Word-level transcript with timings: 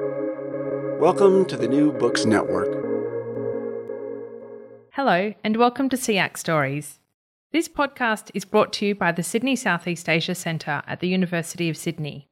Welcome 0.00 1.44
to 1.44 1.56
the 1.56 1.68
New 1.68 1.92
Books 1.92 2.24
Network. 2.24 2.66
Hello, 4.90 5.32
and 5.44 5.56
welcome 5.56 5.88
to 5.88 5.96
SEAC 5.96 6.36
Stories. 6.36 6.98
This 7.52 7.68
podcast 7.68 8.32
is 8.34 8.44
brought 8.44 8.72
to 8.72 8.86
you 8.86 8.96
by 8.96 9.12
the 9.12 9.22
Sydney 9.22 9.54
Southeast 9.54 10.08
Asia 10.08 10.34
Centre 10.34 10.82
at 10.88 10.98
the 10.98 11.06
University 11.06 11.68
of 11.68 11.76
Sydney. 11.76 12.26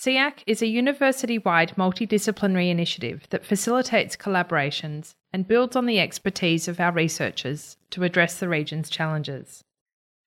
SEAC 0.00 0.42
is 0.46 0.62
a 0.62 0.68
university 0.68 1.36
wide 1.36 1.74
multidisciplinary 1.76 2.70
initiative 2.70 3.26
that 3.28 3.44
facilitates 3.44 4.16
collaborations 4.16 5.16
and 5.34 5.46
builds 5.46 5.76
on 5.76 5.84
the 5.84 6.00
expertise 6.00 6.66
of 6.66 6.80
our 6.80 6.92
researchers 6.92 7.76
to 7.90 8.04
address 8.04 8.40
the 8.40 8.48
region's 8.48 8.88
challenges. 8.88 9.64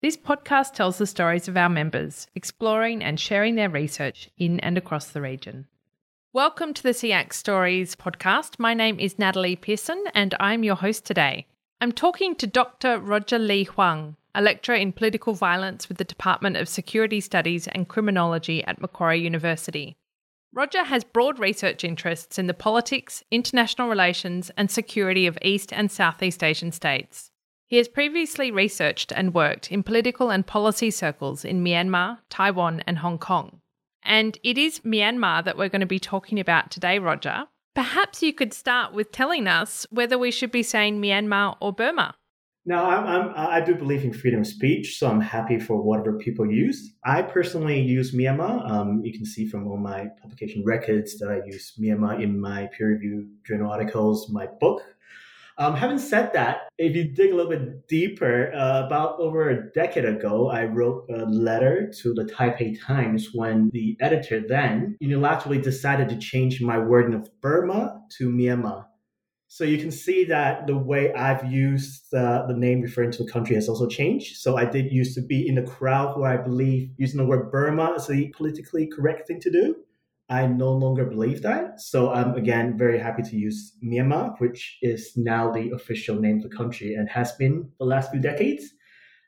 This 0.04 0.17
podcast 0.17 0.73
tells 0.73 0.99
the 0.99 1.07
stories 1.07 1.47
of 1.47 1.57
our 1.57 1.70
members, 1.70 2.27
exploring 2.36 3.04
and 3.04 3.20
sharing 3.20 3.55
their 3.55 3.70
research 3.70 4.29
in 4.38 4.59
and 4.59 4.77
across 4.77 5.07
the 5.07 5.21
region. 5.21 5.65
Welcome 6.32 6.75
to 6.75 6.84
the 6.84 6.93
SEAC 6.93 7.34
Stories 7.34 7.96
podcast. 7.96 8.59
My 8.59 8.75
name 8.75 9.00
is 9.00 9.18
Natalie 9.18 9.56
Pearson, 9.56 10.04
and 10.14 10.36
I'm 10.39 10.64
your 10.64 10.75
host 10.75 11.04
today. 11.04 11.47
I'm 11.82 11.92
talking 11.92 12.36
to 12.36 12.46
Dr. 12.46 13.00
Roger 13.00 13.39
Lee 13.39 13.64
Huang, 13.64 14.15
a 14.36 14.42
lecturer 14.43 14.75
in 14.75 14.92
political 14.92 15.34
violence 15.34 15.89
with 15.89 15.97
the 15.97 16.04
Department 16.04 16.56
of 16.56 16.70
Security 16.70 17.20
Studies 17.20 17.68
and 17.70 17.87
Criminology 17.87 18.64
at 18.65 18.79
Macquarie 18.79 19.23
University. 19.23 19.97
Roger 20.54 20.84
has 20.84 21.04
broad 21.04 21.39
research 21.39 21.84
interests 21.84 22.37
in 22.37 22.46
the 22.46 22.54
politics, 22.54 23.23
international 23.32 23.89
relations, 23.89 24.51
and 24.56 24.70
security 24.70 25.25
of 25.25 25.39
East 25.42 25.73
and 25.73 25.92
Southeast 25.92 26.43
Asian 26.43 26.71
states. 26.71 27.32
He 27.65 27.78
has 27.78 27.87
previously 27.87 28.51
researched 28.51 29.11
and 29.11 29.34
worked 29.34 29.71
in 29.71 29.82
political 29.82 30.29
and 30.29 30.46
policy 30.46 30.92
circles 30.92 31.43
in 31.43 31.64
Myanmar, 31.64 32.20
Taiwan, 32.30 32.84
and 32.86 33.00
Hong 33.00 33.17
Kong. 33.17 33.61
And 34.03 34.38
it 34.44 34.58
is 34.58 34.80
Myanmar 34.80 35.44
that 35.44 35.58
we're 35.58 35.69
going 35.69 35.81
to 35.81 35.88
be 35.88 35.99
talking 35.99 36.39
about 36.39 36.71
today, 36.71 36.99
Roger. 36.99 37.45
Perhaps 37.75 38.23
you 38.23 38.33
could 38.33 38.53
start 38.53 38.94
with 38.94 39.11
telling 39.11 39.47
us 39.47 39.85
whether 39.89 40.17
we 40.17 40.31
should 40.31 40.52
be 40.52 40.63
saying 40.63 41.02
Myanmar 41.02 41.56
or 41.61 41.72
Burma. 41.72 42.16
Now, 42.66 42.86
I'm, 42.86 43.08
I'm, 43.08 43.33
i 43.36 43.61
do 43.61 43.73
believe 43.73 44.03
in 44.03 44.14
freedom 44.14 44.41
of 44.41 44.47
speech, 44.47 45.00
so 45.00 45.09
I'm 45.09 45.22
happy 45.22 45.59
for 45.59 45.81
whatever 45.81 46.17
people 46.17 46.45
use. 46.45 46.94
I 47.06 47.22
personally 47.22 47.81
use 47.81 48.14
Myanmar. 48.14 48.69
Um, 48.69 49.02
you 49.03 49.14
can 49.14 49.25
see 49.25 49.47
from 49.47 49.66
all 49.67 49.78
my 49.78 50.08
publication 50.22 50.63
records 50.66 51.17
that 51.19 51.30
I 51.30 51.45
use 51.45 51.73
Myanmar 51.81 52.22
in 52.22 52.39
my 52.39 52.69
peer 52.78 52.89
reviewed 52.89 53.30
journal 53.45 53.72
articles, 53.72 54.30
my 54.30 54.47
book. 54.59 54.84
Um, 55.60 55.76
having 55.76 56.00
said 56.00 56.32
that, 56.32 56.70
if 56.78 56.96
you 56.96 57.04
dig 57.04 57.34
a 57.34 57.36
little 57.36 57.52
bit 57.52 57.86
deeper, 57.90 58.54
uh, 58.54 58.86
about 58.86 59.20
over 59.20 59.50
a 59.50 59.70
decade 59.72 60.06
ago, 60.06 60.50
I 60.50 60.64
wrote 60.64 61.04
a 61.10 61.26
letter 61.26 61.92
to 62.02 62.14
the 62.14 62.24
Taipei 62.24 62.82
Times 62.82 63.32
when 63.34 63.70
the 63.74 63.98
editor 64.00 64.40
then 64.40 64.96
unilaterally 65.04 65.62
decided 65.62 66.08
to 66.10 66.18
change 66.18 66.62
my 66.62 66.78
wording 66.78 67.14
of 67.14 67.28
Burma 67.42 68.00
to 68.18 68.30
Myanmar. 68.30 68.86
So 69.50 69.66
you 69.66 69.78
can 69.80 69.92
see 69.92 70.24
that 70.26 70.66
the 70.66 70.78
way 70.78 71.12
I've 71.12 71.52
used 71.52 72.14
uh, 72.14 72.46
the 72.48 72.56
name 72.56 72.80
referring 72.80 73.12
to 73.12 73.26
the 73.26 73.32
country 73.32 73.56
has 73.56 73.68
also 73.68 73.88
changed. 73.88 74.38
So 74.38 74.56
I 74.56 74.64
did 74.64 74.94
used 74.94 75.14
to 75.16 75.22
be 75.22 75.46
in 75.46 75.56
the 75.56 75.64
crowd 75.64 76.18
where 76.18 76.32
I 76.32 76.38
believe 76.38 76.92
using 76.98 77.18
the 77.18 77.26
word 77.26 77.52
Burma 77.52 77.96
is 77.96 78.08
the 78.08 78.30
politically 78.30 78.88
correct 78.88 79.28
thing 79.28 79.42
to 79.42 79.52
do. 79.52 79.76
I 80.30 80.45
no 80.47 80.72
longer 80.72 81.05
believe 81.05 81.41
that. 81.41 81.81
So 81.81 82.11
I'm 82.11 82.35
again 82.35 82.77
very 82.77 82.99
happy 82.99 83.23
to 83.23 83.35
use 83.35 83.73
Myanmar, 83.83 84.39
which 84.39 84.77
is 84.81 85.13
now 85.16 85.52
the 85.52 85.72
official 85.72 86.19
name 86.19 86.38
of 86.38 86.44
the 86.44 86.55
country 86.55 86.94
and 86.94 87.09
has 87.09 87.31
been 87.33 87.72
the 87.80 87.85
last 87.85 88.11
few 88.11 88.19
decades. 88.19 88.66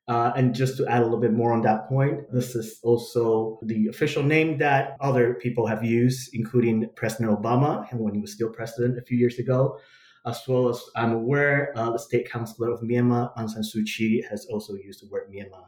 Uh, 0.07 0.31
and 0.35 0.53
just 0.53 0.77
to 0.77 0.85
add 0.87 1.01
a 1.01 1.03
little 1.03 1.19
bit 1.19 1.31
more 1.31 1.53
on 1.53 1.61
that 1.61 1.87
point, 1.87 2.19
this 2.33 2.55
is 2.55 2.79
also 2.83 3.59
the 3.63 3.87
official 3.87 4.23
name 4.23 4.57
that 4.57 4.97
other 4.99 5.35
people 5.35 5.67
have 5.67 5.83
used, 5.83 6.29
including 6.33 6.89
President 6.95 7.29
Obama, 7.31 7.87
when 7.93 8.13
he 8.13 8.19
was 8.19 8.33
still 8.33 8.49
president 8.49 8.97
a 8.97 9.01
few 9.01 9.17
years 9.17 9.39
ago 9.39 9.77
as 10.25 10.41
well 10.47 10.69
as 10.69 10.81
I'm 10.95 11.13
aware 11.13 11.73
uh, 11.75 11.91
the 11.91 11.99
state 11.99 12.29
councilor 12.29 12.71
of 12.71 12.81
Myanmar, 12.81 13.35
Aung 13.37 13.49
San 13.49 13.63
Suu 13.63 13.85
Kyi, 13.85 14.23
has 14.29 14.45
also 14.45 14.73
used 14.75 15.01
the 15.01 15.09
word 15.09 15.31
Myanmar. 15.33 15.65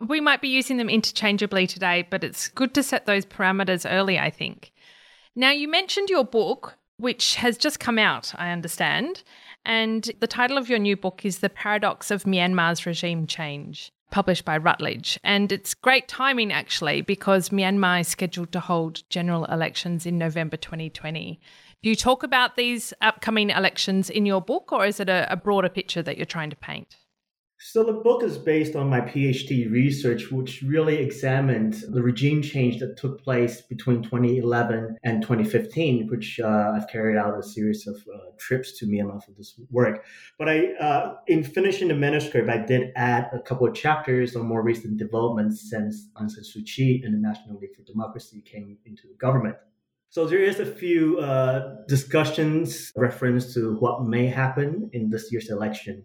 We 0.00 0.20
might 0.20 0.42
be 0.42 0.48
using 0.48 0.76
them 0.76 0.90
interchangeably 0.90 1.66
today, 1.66 2.06
but 2.08 2.22
it's 2.22 2.48
good 2.48 2.74
to 2.74 2.82
set 2.82 3.06
those 3.06 3.24
parameters 3.24 3.90
early, 3.90 4.18
I 4.18 4.30
think. 4.30 4.72
Now, 5.34 5.50
you 5.50 5.68
mentioned 5.68 6.10
your 6.10 6.24
book, 6.24 6.76
which 6.98 7.36
has 7.36 7.56
just 7.56 7.80
come 7.80 7.98
out, 7.98 8.32
I 8.36 8.50
understand. 8.50 9.22
And 9.64 10.10
the 10.20 10.26
title 10.26 10.58
of 10.58 10.68
your 10.68 10.78
new 10.78 10.96
book 10.96 11.24
is 11.24 11.38
The 11.38 11.50
Paradox 11.50 12.10
of 12.10 12.24
Myanmar's 12.24 12.86
Regime 12.86 13.26
Change, 13.26 13.90
published 14.10 14.44
by 14.44 14.58
Routledge. 14.58 15.18
And 15.24 15.50
it's 15.50 15.74
great 15.74 16.08
timing, 16.08 16.52
actually, 16.52 17.00
because 17.00 17.48
Myanmar 17.48 18.00
is 18.00 18.08
scheduled 18.08 18.52
to 18.52 18.60
hold 18.60 19.02
general 19.08 19.46
elections 19.46 20.06
in 20.06 20.18
November 20.18 20.56
2020. 20.56 21.40
Do 21.82 21.88
you 21.88 21.96
talk 21.96 22.22
about 22.22 22.56
these 22.56 22.92
upcoming 23.00 23.50
elections 23.50 24.10
in 24.10 24.26
your 24.26 24.40
book, 24.40 24.72
or 24.72 24.86
is 24.86 25.00
it 25.00 25.08
a, 25.08 25.30
a 25.30 25.36
broader 25.36 25.68
picture 25.68 26.02
that 26.02 26.16
you're 26.16 26.26
trying 26.26 26.50
to 26.50 26.56
paint? 26.56 26.96
So 27.58 27.82
the 27.82 27.94
book 27.94 28.22
is 28.22 28.36
based 28.36 28.76
on 28.76 28.90
my 28.90 29.00
PhD 29.00 29.70
research, 29.70 30.30
which 30.30 30.60
really 30.60 30.96
examined 30.96 31.82
the 31.88 32.02
regime 32.02 32.42
change 32.42 32.78
that 32.80 32.98
took 32.98 33.22
place 33.22 33.62
between 33.62 34.02
2011 34.02 34.98
and 35.04 35.22
2015, 35.22 36.06
which 36.08 36.38
uh, 36.38 36.72
I've 36.76 36.86
carried 36.88 37.16
out 37.16 37.38
a 37.38 37.42
series 37.42 37.86
of 37.86 37.96
uh, 37.96 38.18
trips 38.38 38.78
to 38.78 38.86
Myanmar 38.86 39.24
for 39.24 39.30
this 39.32 39.58
work. 39.70 40.04
But 40.38 40.50
I, 40.50 40.74
uh, 40.74 41.14
in 41.28 41.42
finishing 41.42 41.88
the 41.88 41.94
manuscript, 41.94 42.50
I 42.50 42.58
did 42.58 42.92
add 42.94 43.30
a 43.32 43.40
couple 43.40 43.66
of 43.66 43.74
chapters 43.74 44.36
on 44.36 44.44
more 44.44 44.62
recent 44.62 44.98
developments 44.98 45.70
since 45.70 46.10
Aung 46.16 46.30
San 46.30 46.44
Suu 46.44 46.64
Kyi 46.66 47.02
and 47.04 47.14
the 47.14 47.18
National 47.18 47.58
League 47.58 47.74
for 47.74 47.82
Democracy 47.84 48.42
came 48.42 48.76
into 48.84 49.04
government. 49.18 49.56
So 50.10 50.26
there 50.26 50.42
is 50.42 50.60
a 50.60 50.66
few 50.66 51.18
uh, 51.20 51.84
discussions 51.88 52.92
reference 52.96 53.54
to 53.54 53.76
what 53.76 54.04
may 54.04 54.26
happen 54.26 54.90
in 54.92 55.08
this 55.08 55.32
year's 55.32 55.48
election. 55.48 56.04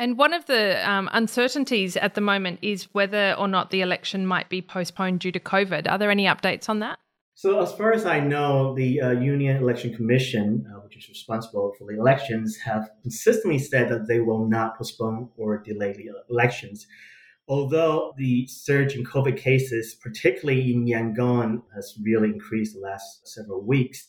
And 0.00 0.16
one 0.16 0.32
of 0.32 0.46
the 0.46 0.90
um, 0.90 1.10
uncertainties 1.12 1.96
at 1.98 2.14
the 2.14 2.22
moment 2.22 2.58
is 2.62 2.84
whether 2.92 3.34
or 3.38 3.46
not 3.46 3.70
the 3.70 3.82
election 3.82 4.26
might 4.26 4.48
be 4.48 4.62
postponed 4.62 5.20
due 5.20 5.30
to 5.30 5.38
COVID. 5.38 5.90
Are 5.90 5.98
there 5.98 6.10
any 6.10 6.24
updates 6.24 6.70
on 6.70 6.78
that? 6.78 6.98
So, 7.34 7.60
as 7.60 7.72
far 7.72 7.92
as 7.92 8.06
I 8.06 8.18
know, 8.18 8.74
the 8.74 9.00
uh, 9.00 9.10
Union 9.10 9.58
Election 9.58 9.94
Commission, 9.94 10.66
uh, 10.68 10.80
which 10.80 10.96
is 10.96 11.08
responsible 11.08 11.74
for 11.78 11.84
the 11.86 11.98
elections, 11.98 12.56
have 12.64 12.88
consistently 13.02 13.58
said 13.58 13.90
that 13.90 14.08
they 14.08 14.20
will 14.20 14.48
not 14.48 14.78
postpone 14.78 15.28
or 15.36 15.58
delay 15.58 15.92
the 15.92 16.10
elections 16.30 16.86
although 17.50 18.14
the 18.16 18.46
surge 18.46 18.94
in 18.94 19.04
COVID 19.04 19.36
cases, 19.36 19.94
particularly 19.94 20.72
in 20.72 20.86
Yangon, 20.86 21.62
has 21.74 21.98
really 22.02 22.28
increased 22.28 22.74
the 22.74 22.80
last 22.80 23.26
several 23.26 23.60
weeks. 23.60 24.06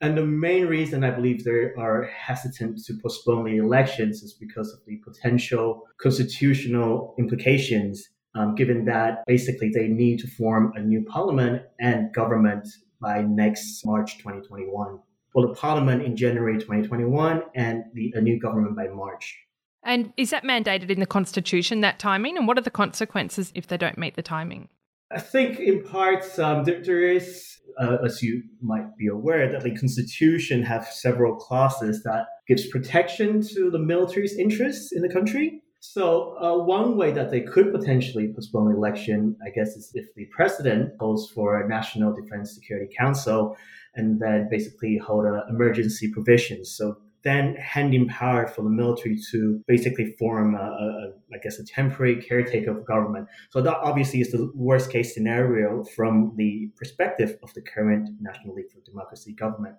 And 0.00 0.16
the 0.16 0.24
main 0.24 0.66
reason 0.66 1.04
I 1.04 1.10
believe 1.10 1.44
they 1.44 1.72
are 1.76 2.04
hesitant 2.04 2.82
to 2.84 2.94
postpone 3.02 3.44
the 3.44 3.58
elections 3.58 4.22
is 4.22 4.32
because 4.32 4.72
of 4.72 4.80
the 4.86 4.96
potential 4.96 5.86
constitutional 6.00 7.14
implications, 7.18 8.08
um, 8.34 8.54
given 8.54 8.86
that 8.86 9.22
basically 9.26 9.70
they 9.74 9.88
need 9.88 10.18
to 10.20 10.26
form 10.26 10.72
a 10.74 10.80
new 10.80 11.04
parliament 11.04 11.62
and 11.80 12.14
government 12.14 12.66
by 13.00 13.22
next 13.22 13.84
March 13.84 14.16
2021. 14.18 14.98
Well, 15.34 15.48
the 15.48 15.54
parliament 15.54 16.02
in 16.02 16.16
January 16.16 16.54
2021 16.54 17.42
and 17.54 17.84
the, 17.92 18.12
a 18.16 18.20
new 18.20 18.40
government 18.40 18.76
by 18.76 18.88
March 18.88 19.36
and 19.82 20.12
is 20.16 20.30
that 20.30 20.44
mandated 20.44 20.90
in 20.90 21.00
the 21.00 21.06
Constitution, 21.06 21.80
that 21.80 21.98
timing? 21.98 22.36
And 22.36 22.46
what 22.46 22.58
are 22.58 22.62
the 22.62 22.70
consequences 22.70 23.50
if 23.54 23.66
they 23.66 23.76
don't 23.76 23.98
meet 23.98 24.14
the 24.14 24.22
timing? 24.22 24.68
I 25.12 25.18
think, 25.18 25.58
in 25.58 25.82
parts, 25.82 26.38
um, 26.38 26.64
there, 26.64 26.82
there 26.82 27.02
is, 27.02 27.58
uh, 27.80 27.96
as 28.04 28.22
you 28.22 28.42
might 28.62 28.96
be 28.96 29.08
aware, 29.08 29.50
that 29.50 29.62
the 29.62 29.74
Constitution 29.74 30.62
have 30.62 30.86
several 30.86 31.34
clauses 31.34 32.02
that 32.04 32.26
gives 32.46 32.66
protection 32.68 33.42
to 33.54 33.70
the 33.70 33.78
military's 33.78 34.38
interests 34.38 34.92
in 34.92 35.02
the 35.02 35.08
country. 35.08 35.62
So 35.80 36.36
uh, 36.38 36.62
one 36.64 36.96
way 36.96 37.10
that 37.10 37.30
they 37.30 37.40
could 37.40 37.72
potentially 37.72 38.32
postpone 38.34 38.70
the 38.70 38.76
election, 38.76 39.36
I 39.44 39.50
guess, 39.50 39.68
is 39.68 39.90
if 39.94 40.14
the 40.14 40.26
president 40.26 40.96
calls 40.98 41.30
for 41.34 41.60
a 41.60 41.68
National 41.68 42.14
Defense 42.14 42.54
Security 42.54 42.94
Council 42.96 43.56
and 43.94 44.20
then 44.20 44.48
basically 44.50 44.98
hold 44.98 45.24
an 45.24 45.42
emergency 45.48 46.12
provisions. 46.12 46.76
So 46.76 46.98
then 47.22 47.54
handing 47.56 48.08
power 48.08 48.46
for 48.46 48.62
the 48.62 48.70
military 48.70 49.18
to 49.30 49.62
basically 49.66 50.14
form, 50.18 50.54
a, 50.54 50.58
a, 50.58 51.12
I 51.34 51.38
guess, 51.42 51.58
a 51.58 51.64
temporary 51.64 52.22
caretaker 52.22 52.70
of 52.70 52.86
government. 52.86 53.28
So 53.50 53.60
that 53.60 53.76
obviously 53.78 54.20
is 54.20 54.32
the 54.32 54.50
worst 54.54 54.90
case 54.90 55.14
scenario 55.14 55.84
from 55.84 56.32
the 56.36 56.70
perspective 56.76 57.36
of 57.42 57.52
the 57.54 57.62
current 57.62 58.08
National 58.20 58.54
League 58.54 58.70
for 58.70 58.80
Democracy 58.90 59.34
government. 59.34 59.76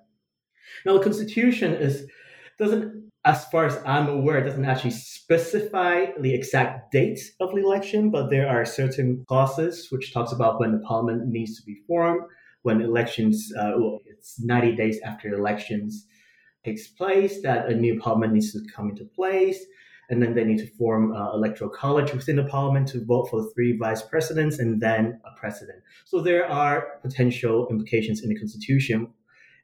Now, 0.85 0.97
the 0.97 1.03
Constitution 1.03 1.73
is 1.73 2.07
doesn't, 2.59 3.11
as 3.25 3.45
far 3.45 3.65
as 3.65 3.79
I'm 3.85 4.07
aware, 4.07 4.43
doesn't 4.43 4.65
actually 4.65 4.91
specify 4.91 6.07
the 6.19 6.33
exact 6.33 6.91
date 6.91 7.19
of 7.39 7.55
the 7.55 7.63
election, 7.63 8.11
but 8.11 8.29
there 8.29 8.47
are 8.47 8.65
certain 8.65 9.25
clauses 9.27 9.87
which 9.89 10.13
talks 10.13 10.31
about 10.31 10.59
when 10.59 10.71
the 10.71 10.79
parliament 10.79 11.27
needs 11.27 11.59
to 11.59 11.65
be 11.65 11.77
formed, 11.87 12.21
when 12.61 12.81
elections, 12.81 13.51
uh, 13.59 13.71
well, 13.77 13.99
it's 14.05 14.39
90 14.39 14.75
days 14.75 14.99
after 15.03 15.33
elections 15.33 16.05
takes 16.63 16.87
place, 16.87 17.41
that 17.41 17.69
a 17.69 17.75
new 17.75 17.99
parliament 17.99 18.33
needs 18.33 18.51
to 18.53 18.59
come 18.75 18.89
into 18.89 19.05
place, 19.05 19.59
and 20.09 20.21
then 20.21 20.35
they 20.35 20.43
need 20.43 20.57
to 20.59 20.67
form 20.77 21.13
an 21.13 21.27
electoral 21.33 21.69
college 21.69 22.13
within 22.13 22.35
the 22.35 22.43
parliament 22.43 22.87
to 22.89 23.03
vote 23.05 23.29
for 23.29 23.49
three 23.53 23.77
vice 23.77 24.01
presidents 24.01 24.59
and 24.59 24.81
then 24.81 25.19
a 25.25 25.39
president. 25.39 25.81
So 26.05 26.21
there 26.21 26.45
are 26.45 26.99
potential 27.01 27.67
implications 27.69 28.21
in 28.21 28.29
the 28.29 28.37
constitution. 28.37 29.07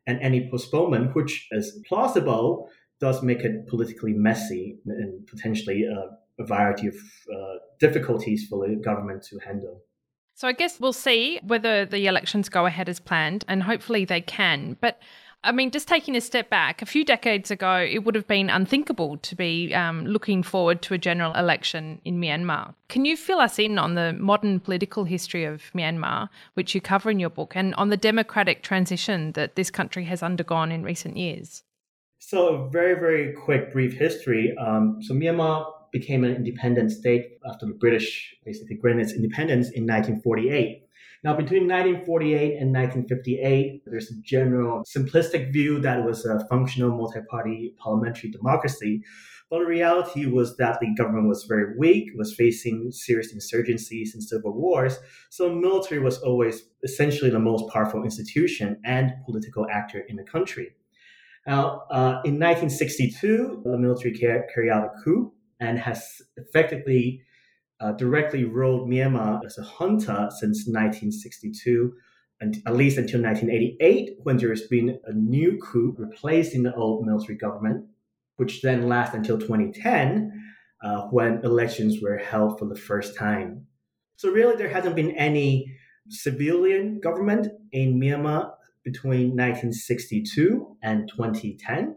and 0.08 0.20
any 0.22 0.50
postponement, 0.50 1.14
which 1.16 1.48
is 1.52 1.80
plausible, 1.88 2.70
does 3.00 3.22
make 3.22 3.42
it 3.42 3.68
politically 3.68 4.14
messy 4.14 4.80
and 4.86 5.28
potentially 5.28 5.86
uh, 5.86 6.16
a 6.40 6.46
variety 6.46 6.88
of 6.88 6.96
uh, 6.96 7.58
difficulties 7.80 8.48
for 8.50 8.68
the 8.68 8.76
government 8.76 9.22
to 9.30 9.38
handle. 9.46 9.84
So 10.34 10.48
I 10.48 10.54
guess 10.54 10.80
we'll 10.80 10.94
see 10.94 11.40
whether 11.44 11.86
the 11.86 12.08
elections 12.08 12.48
go 12.48 12.66
ahead 12.66 12.90
as 12.90 13.00
planned, 13.00 13.44
and 13.48 13.64
hopefully 13.64 14.06
they 14.06 14.22
can. 14.22 14.78
But 14.80 15.00
I 15.44 15.52
mean, 15.52 15.72
just 15.72 15.88
taking 15.88 16.16
a 16.16 16.22
step 16.22 16.50
back, 16.50 16.82
a 16.82 16.86
few 16.86 17.06
decades 17.06 17.52
ago, 17.52 17.78
it 17.78 18.04
would 18.04 18.16
have 18.16 18.28
been 18.28 18.50
unthinkable 18.50 19.18
to 19.18 19.36
be 19.36 19.74
um, 19.74 20.06
looking 20.06 20.44
forward 20.44 20.82
to 20.84 20.94
a 20.94 20.98
general 20.98 21.34
election 21.36 22.02
in 22.04 22.20
Myanmar. 22.20 22.74
Can 22.90 23.06
you 23.06 23.16
fill 23.16 23.40
us 23.40 23.60
in 23.60 23.78
on 23.78 23.96
the 23.96 24.14
modern 24.14 24.60
political 24.60 25.04
history 25.04 25.46
of 25.46 25.72
Myanmar, 25.74 26.30
which 26.56 26.74
you 26.74 26.82
cover 26.82 27.10
in 27.10 27.20
your 27.20 27.30
book, 27.30 27.56
and 27.56 27.74
on 27.76 27.90
the 27.90 27.98
democratic 27.98 28.64
transition 28.64 29.32
that 29.34 29.56
this 29.56 29.70
country 29.70 30.06
has 30.06 30.24
undergone 30.24 30.72
in 30.72 30.84
recent 30.84 31.18
years? 31.18 31.64
So, 32.20 32.48
a 32.48 32.70
very, 32.70 32.96
very 32.96 33.34
quick, 33.34 33.72
brief 33.72 33.94
history. 33.94 34.56
Um, 34.58 34.98
so, 35.02 35.14
Myanmar 35.14 35.66
became 35.92 36.24
an 36.24 36.36
independent 36.36 36.92
state 36.92 37.38
after 37.46 37.66
the 37.66 37.74
British 37.74 38.36
basically 38.44 38.76
granted 38.76 39.04
its 39.04 39.14
independence 39.14 39.68
in 39.68 39.84
1948. 39.84 40.87
Now, 41.24 41.36
between 41.36 41.68
1948 41.68 42.58
and 42.60 42.74
1958, 42.74 43.84
there's 43.86 44.12
a 44.12 44.22
general 44.22 44.84
simplistic 44.84 45.52
view 45.52 45.80
that 45.80 46.00
it 46.00 46.06
was 46.06 46.26
a 46.26 46.46
functional 46.48 46.96
multi 46.96 47.22
party 47.30 47.74
parliamentary 47.78 48.30
democracy. 48.30 49.04
But 49.50 49.60
the 49.60 49.66
reality 49.66 50.26
was 50.26 50.58
that 50.58 50.80
the 50.82 50.94
government 50.96 51.30
was 51.30 51.46
very 51.46 51.78
weak, 51.78 52.10
was 52.16 52.36
facing 52.36 52.92
serious 52.92 53.34
insurgencies 53.34 54.14
and 54.14 54.22
civil 54.22 54.54
wars. 54.54 54.98
So, 55.30 55.54
military 55.54 56.02
was 56.02 56.18
always 56.20 56.64
essentially 56.84 57.32
the 57.32 57.40
most 57.40 57.72
powerful 57.72 58.04
institution 58.04 58.80
and 58.84 59.14
political 59.26 59.66
actor 59.72 60.04
in 60.08 60.18
the 60.18 60.24
country. 60.24 60.76
Now, 61.48 61.84
uh, 61.90 62.22
in 62.26 62.40
1962, 62.40 63.62
the 63.64 63.78
military 63.78 64.14
carried 64.14 64.70
out 64.70 64.84
a 64.84 65.04
coup 65.04 65.32
and 65.62 65.80
has 65.80 66.22
effectively 66.36 67.22
uh, 67.80 67.92
directly 67.94 68.44
ruled 68.44 68.90
Myanmar 68.90 69.46
as 69.46 69.58
a 69.58 69.64
junta 69.64 70.30
since 70.32 70.68
1962, 70.68 71.94
and 72.40 72.58
at 72.66 72.76
least 72.76 72.98
until 72.98 73.22
1988, 73.22 74.18
when 74.24 74.38
there 74.38 74.50
has 74.50 74.64
been 74.64 75.00
a 75.06 75.14
new 75.14 75.58
coup 75.58 75.96
replacing 75.98 76.64
the 76.64 76.76
old 76.76 77.06
military 77.06 77.38
government, 77.38 77.86
which 78.38 78.62
then 78.62 78.88
lasted 78.88 79.18
until 79.18 79.40
2010, 79.40 80.32
uh, 80.84 81.02
when 81.10 81.44
elections 81.44 82.02
were 82.02 82.18
held 82.18 82.60
for 82.60 82.66
the 82.66 82.76
first 82.76 83.16
time. 83.16 83.66
So 84.16 84.30
really, 84.32 84.56
there 84.56 84.70
hasn't 84.70 84.96
been 84.96 85.12
any 85.12 85.76
civilian 86.10 87.00
government 87.00 87.48
in 87.72 88.00
Myanmar 88.00 88.52
between 88.84 89.36
1962 89.36 90.78
and 90.82 91.10
2010. 91.10 91.96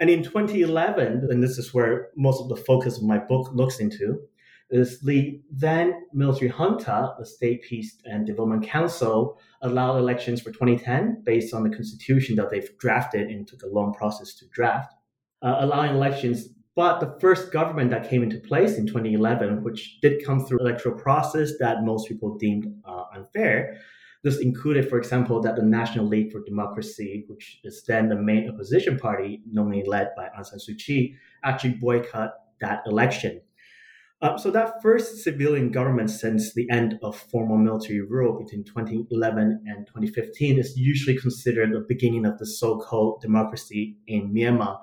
And 0.00 0.10
in 0.10 0.22
2011, 0.22 1.26
and 1.30 1.42
this 1.42 1.58
is 1.58 1.74
where 1.74 2.08
most 2.16 2.40
of 2.40 2.48
the 2.48 2.56
focus 2.64 2.98
of 2.98 3.04
my 3.04 3.18
book 3.18 3.50
looks 3.52 3.80
into, 3.80 4.20
is 4.70 5.00
the 5.00 5.40
then 5.50 6.06
military 6.12 6.50
junta, 6.50 7.14
the 7.18 7.24
State 7.24 7.62
Peace 7.62 7.98
and 8.04 8.26
Development 8.26 8.62
Council, 8.62 9.38
allowed 9.62 9.96
elections 9.96 10.40
for 10.40 10.50
2010 10.50 11.22
based 11.24 11.54
on 11.54 11.62
the 11.62 11.74
constitution 11.74 12.36
that 12.36 12.50
they've 12.50 12.76
drafted 12.78 13.28
and 13.28 13.46
took 13.46 13.62
a 13.62 13.66
long 13.66 13.94
process 13.94 14.34
to 14.34 14.46
draft, 14.48 14.92
uh, 15.42 15.56
allowing 15.60 15.92
elections. 15.92 16.48
But 16.76 17.00
the 17.00 17.18
first 17.20 17.50
government 17.50 17.90
that 17.90 18.08
came 18.08 18.22
into 18.22 18.38
place 18.38 18.76
in 18.76 18.86
2011, 18.86 19.64
which 19.64 20.00
did 20.00 20.24
come 20.24 20.44
through 20.44 20.60
electoral 20.60 20.96
process 20.96 21.52
that 21.58 21.82
most 21.82 22.06
people 22.06 22.36
deemed 22.36 22.66
uh, 22.84 23.04
unfair, 23.14 23.80
this 24.24 24.40
included, 24.40 24.88
for 24.88 24.98
example, 24.98 25.40
that 25.42 25.56
the 25.56 25.62
National 25.62 26.06
League 26.06 26.32
for 26.32 26.42
Democracy, 26.44 27.24
which 27.28 27.60
is 27.62 27.84
then 27.86 28.08
the 28.08 28.16
main 28.16 28.50
opposition 28.50 28.98
party, 28.98 29.42
normally 29.50 29.84
led 29.86 30.08
by 30.16 30.28
Aung 30.36 30.44
San 30.44 30.58
Suu 30.58 30.76
Kyi, 30.76 31.16
actually 31.44 31.74
boycott 31.74 32.32
that 32.60 32.82
election. 32.86 33.40
Uh, 34.20 34.36
so 34.36 34.50
that 34.50 34.82
first 34.82 35.22
civilian 35.22 35.70
government 35.70 36.10
since 36.10 36.52
the 36.54 36.68
end 36.70 36.98
of 37.02 37.16
formal 37.16 37.56
military 37.56 38.00
rule 38.00 38.36
between 38.36 38.64
2011 38.64 39.62
and 39.66 39.86
2015 39.86 40.58
is 40.58 40.76
usually 40.76 41.16
considered 41.16 41.72
the 41.72 41.84
beginning 41.88 42.26
of 42.26 42.36
the 42.38 42.46
so-called 42.46 43.20
democracy 43.20 43.96
in 44.08 44.34
Myanmar. 44.34 44.80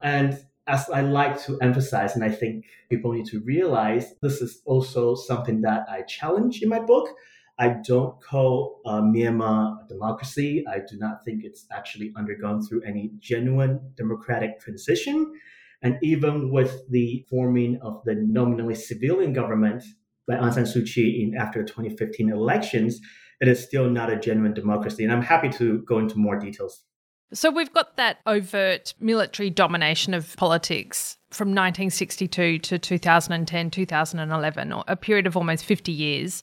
And 0.00 0.38
as 0.66 0.88
I 0.88 1.02
like 1.02 1.42
to 1.44 1.58
emphasize, 1.60 2.14
and 2.14 2.24
I 2.24 2.30
think 2.30 2.64
people 2.88 3.12
need 3.12 3.26
to 3.26 3.40
realize, 3.40 4.14
this 4.22 4.40
is 4.40 4.62
also 4.64 5.14
something 5.16 5.60
that 5.62 5.86
I 5.90 6.02
challenge 6.02 6.62
in 6.62 6.70
my 6.70 6.80
book. 6.80 7.10
I 7.58 7.76
don't 7.86 8.20
call 8.22 8.80
uh, 8.86 9.02
Myanmar 9.02 9.84
a 9.84 9.88
democracy. 9.88 10.64
I 10.66 10.78
do 10.78 10.96
not 10.96 11.24
think 11.26 11.44
it's 11.44 11.66
actually 11.70 12.12
undergone 12.16 12.62
through 12.62 12.82
any 12.82 13.10
genuine 13.18 13.92
democratic 13.96 14.60
transition. 14.60 15.32
And 15.82 15.98
even 16.02 16.50
with 16.50 16.88
the 16.90 17.24
forming 17.28 17.80
of 17.82 18.02
the 18.04 18.14
nominally 18.14 18.74
civilian 18.74 19.32
government 19.32 19.82
by 20.28 20.36
Aung 20.36 20.54
San 20.54 20.64
Suu 20.64 20.86
Kyi 20.86 21.22
in 21.22 21.36
after 21.36 21.64
2015 21.64 22.30
elections, 22.30 23.00
it 23.40 23.48
is 23.48 23.62
still 23.62 23.90
not 23.90 24.10
a 24.10 24.16
genuine 24.16 24.54
democracy. 24.54 25.02
And 25.02 25.12
I'm 25.12 25.22
happy 25.22 25.48
to 25.50 25.82
go 25.82 25.98
into 25.98 26.16
more 26.16 26.38
details. 26.38 26.84
So 27.34 27.50
we've 27.50 27.72
got 27.72 27.96
that 27.96 28.18
overt 28.26 28.94
military 29.00 29.50
domination 29.50 30.12
of 30.14 30.36
politics 30.36 31.16
from 31.30 31.48
1962 31.48 32.58
to 32.58 32.78
2010, 32.78 33.70
2011, 33.70 34.72
or 34.72 34.84
a 34.86 34.96
period 34.96 35.26
of 35.26 35.36
almost 35.36 35.64
50 35.64 35.90
years. 35.90 36.42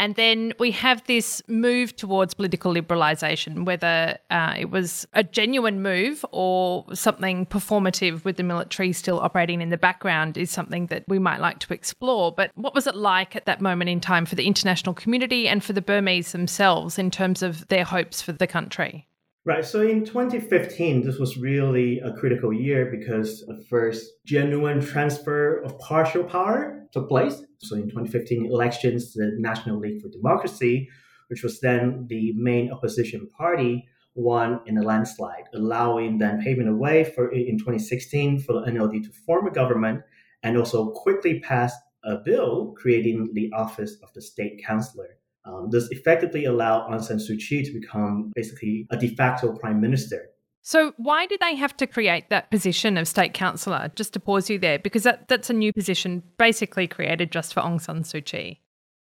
And 0.00 0.14
then 0.14 0.54
we 0.58 0.70
have 0.70 1.04
this 1.04 1.42
move 1.46 1.94
towards 1.94 2.32
political 2.32 2.72
liberalisation, 2.72 3.66
whether 3.66 4.16
uh, 4.30 4.54
it 4.58 4.70
was 4.70 5.06
a 5.12 5.22
genuine 5.22 5.82
move 5.82 6.24
or 6.32 6.86
something 6.94 7.44
performative 7.44 8.24
with 8.24 8.38
the 8.38 8.42
military 8.42 8.94
still 8.94 9.20
operating 9.20 9.60
in 9.60 9.68
the 9.68 9.76
background 9.76 10.38
is 10.38 10.50
something 10.50 10.86
that 10.86 11.04
we 11.06 11.18
might 11.18 11.38
like 11.38 11.58
to 11.58 11.74
explore. 11.74 12.32
But 12.32 12.50
what 12.54 12.74
was 12.74 12.86
it 12.86 12.94
like 12.96 13.36
at 13.36 13.44
that 13.44 13.60
moment 13.60 13.90
in 13.90 14.00
time 14.00 14.24
for 14.24 14.36
the 14.36 14.46
international 14.46 14.94
community 14.94 15.46
and 15.46 15.62
for 15.62 15.74
the 15.74 15.82
Burmese 15.82 16.32
themselves 16.32 16.98
in 16.98 17.10
terms 17.10 17.42
of 17.42 17.68
their 17.68 17.84
hopes 17.84 18.22
for 18.22 18.32
the 18.32 18.46
country? 18.46 19.06
Right. 19.50 19.64
So 19.64 19.80
in 19.80 20.04
2015, 20.04 21.02
this 21.02 21.18
was 21.18 21.36
really 21.36 21.98
a 21.98 22.12
critical 22.12 22.52
year 22.52 22.86
because 22.88 23.44
the 23.48 23.60
first 23.68 24.08
genuine 24.24 24.80
transfer 24.80 25.60
of 25.62 25.76
partial 25.80 26.22
power 26.22 26.86
took 26.92 27.08
place. 27.08 27.42
So 27.58 27.74
in 27.74 27.88
2015 27.88 28.46
elections, 28.46 29.12
the 29.12 29.32
National 29.38 29.80
League 29.80 30.02
for 30.02 30.08
Democracy, 30.08 30.88
which 31.26 31.42
was 31.42 31.58
then 31.58 32.06
the 32.08 32.32
main 32.36 32.70
opposition 32.70 33.28
party, 33.36 33.88
won 34.14 34.60
in 34.66 34.78
a 34.78 34.82
landslide, 34.82 35.48
allowing 35.52 36.18
then 36.18 36.40
paving 36.40 36.66
the 36.66 36.76
way 36.76 37.02
for 37.02 37.32
in 37.32 37.58
2016 37.58 38.38
for 38.38 38.52
the 38.52 38.70
NLD 38.70 39.02
to 39.02 39.10
form 39.26 39.48
a 39.48 39.50
government 39.50 40.02
and 40.44 40.56
also 40.56 40.92
quickly 40.92 41.40
pass 41.40 41.72
a 42.04 42.18
bill 42.24 42.72
creating 42.78 43.30
the 43.32 43.50
office 43.52 43.96
of 44.04 44.12
the 44.14 44.22
state 44.22 44.62
councillor. 44.64 45.16
Um, 45.44 45.68
this 45.70 45.88
effectively 45.90 46.44
allowed 46.44 46.90
Aung 46.90 47.02
San 47.02 47.16
Suu 47.16 47.38
Kyi 47.38 47.64
to 47.64 47.72
become 47.72 48.30
basically 48.34 48.86
a 48.90 48.96
de 48.96 49.14
facto 49.14 49.56
prime 49.56 49.80
minister. 49.80 50.28
So, 50.62 50.92
why 50.98 51.26
did 51.26 51.40
they 51.40 51.54
have 51.54 51.74
to 51.78 51.86
create 51.86 52.28
that 52.28 52.50
position 52.50 52.98
of 52.98 53.08
state 53.08 53.32
councillor? 53.32 53.90
Just 53.96 54.12
to 54.12 54.20
pause 54.20 54.50
you 54.50 54.58
there, 54.58 54.78
because 54.78 55.04
that, 55.04 55.26
that's 55.28 55.48
a 55.48 55.54
new 55.54 55.72
position 55.72 56.22
basically 56.36 56.86
created 56.86 57.32
just 57.32 57.54
for 57.54 57.60
Aung 57.60 57.80
San 57.80 58.02
Suu 58.02 58.22
Kyi. 58.22 58.60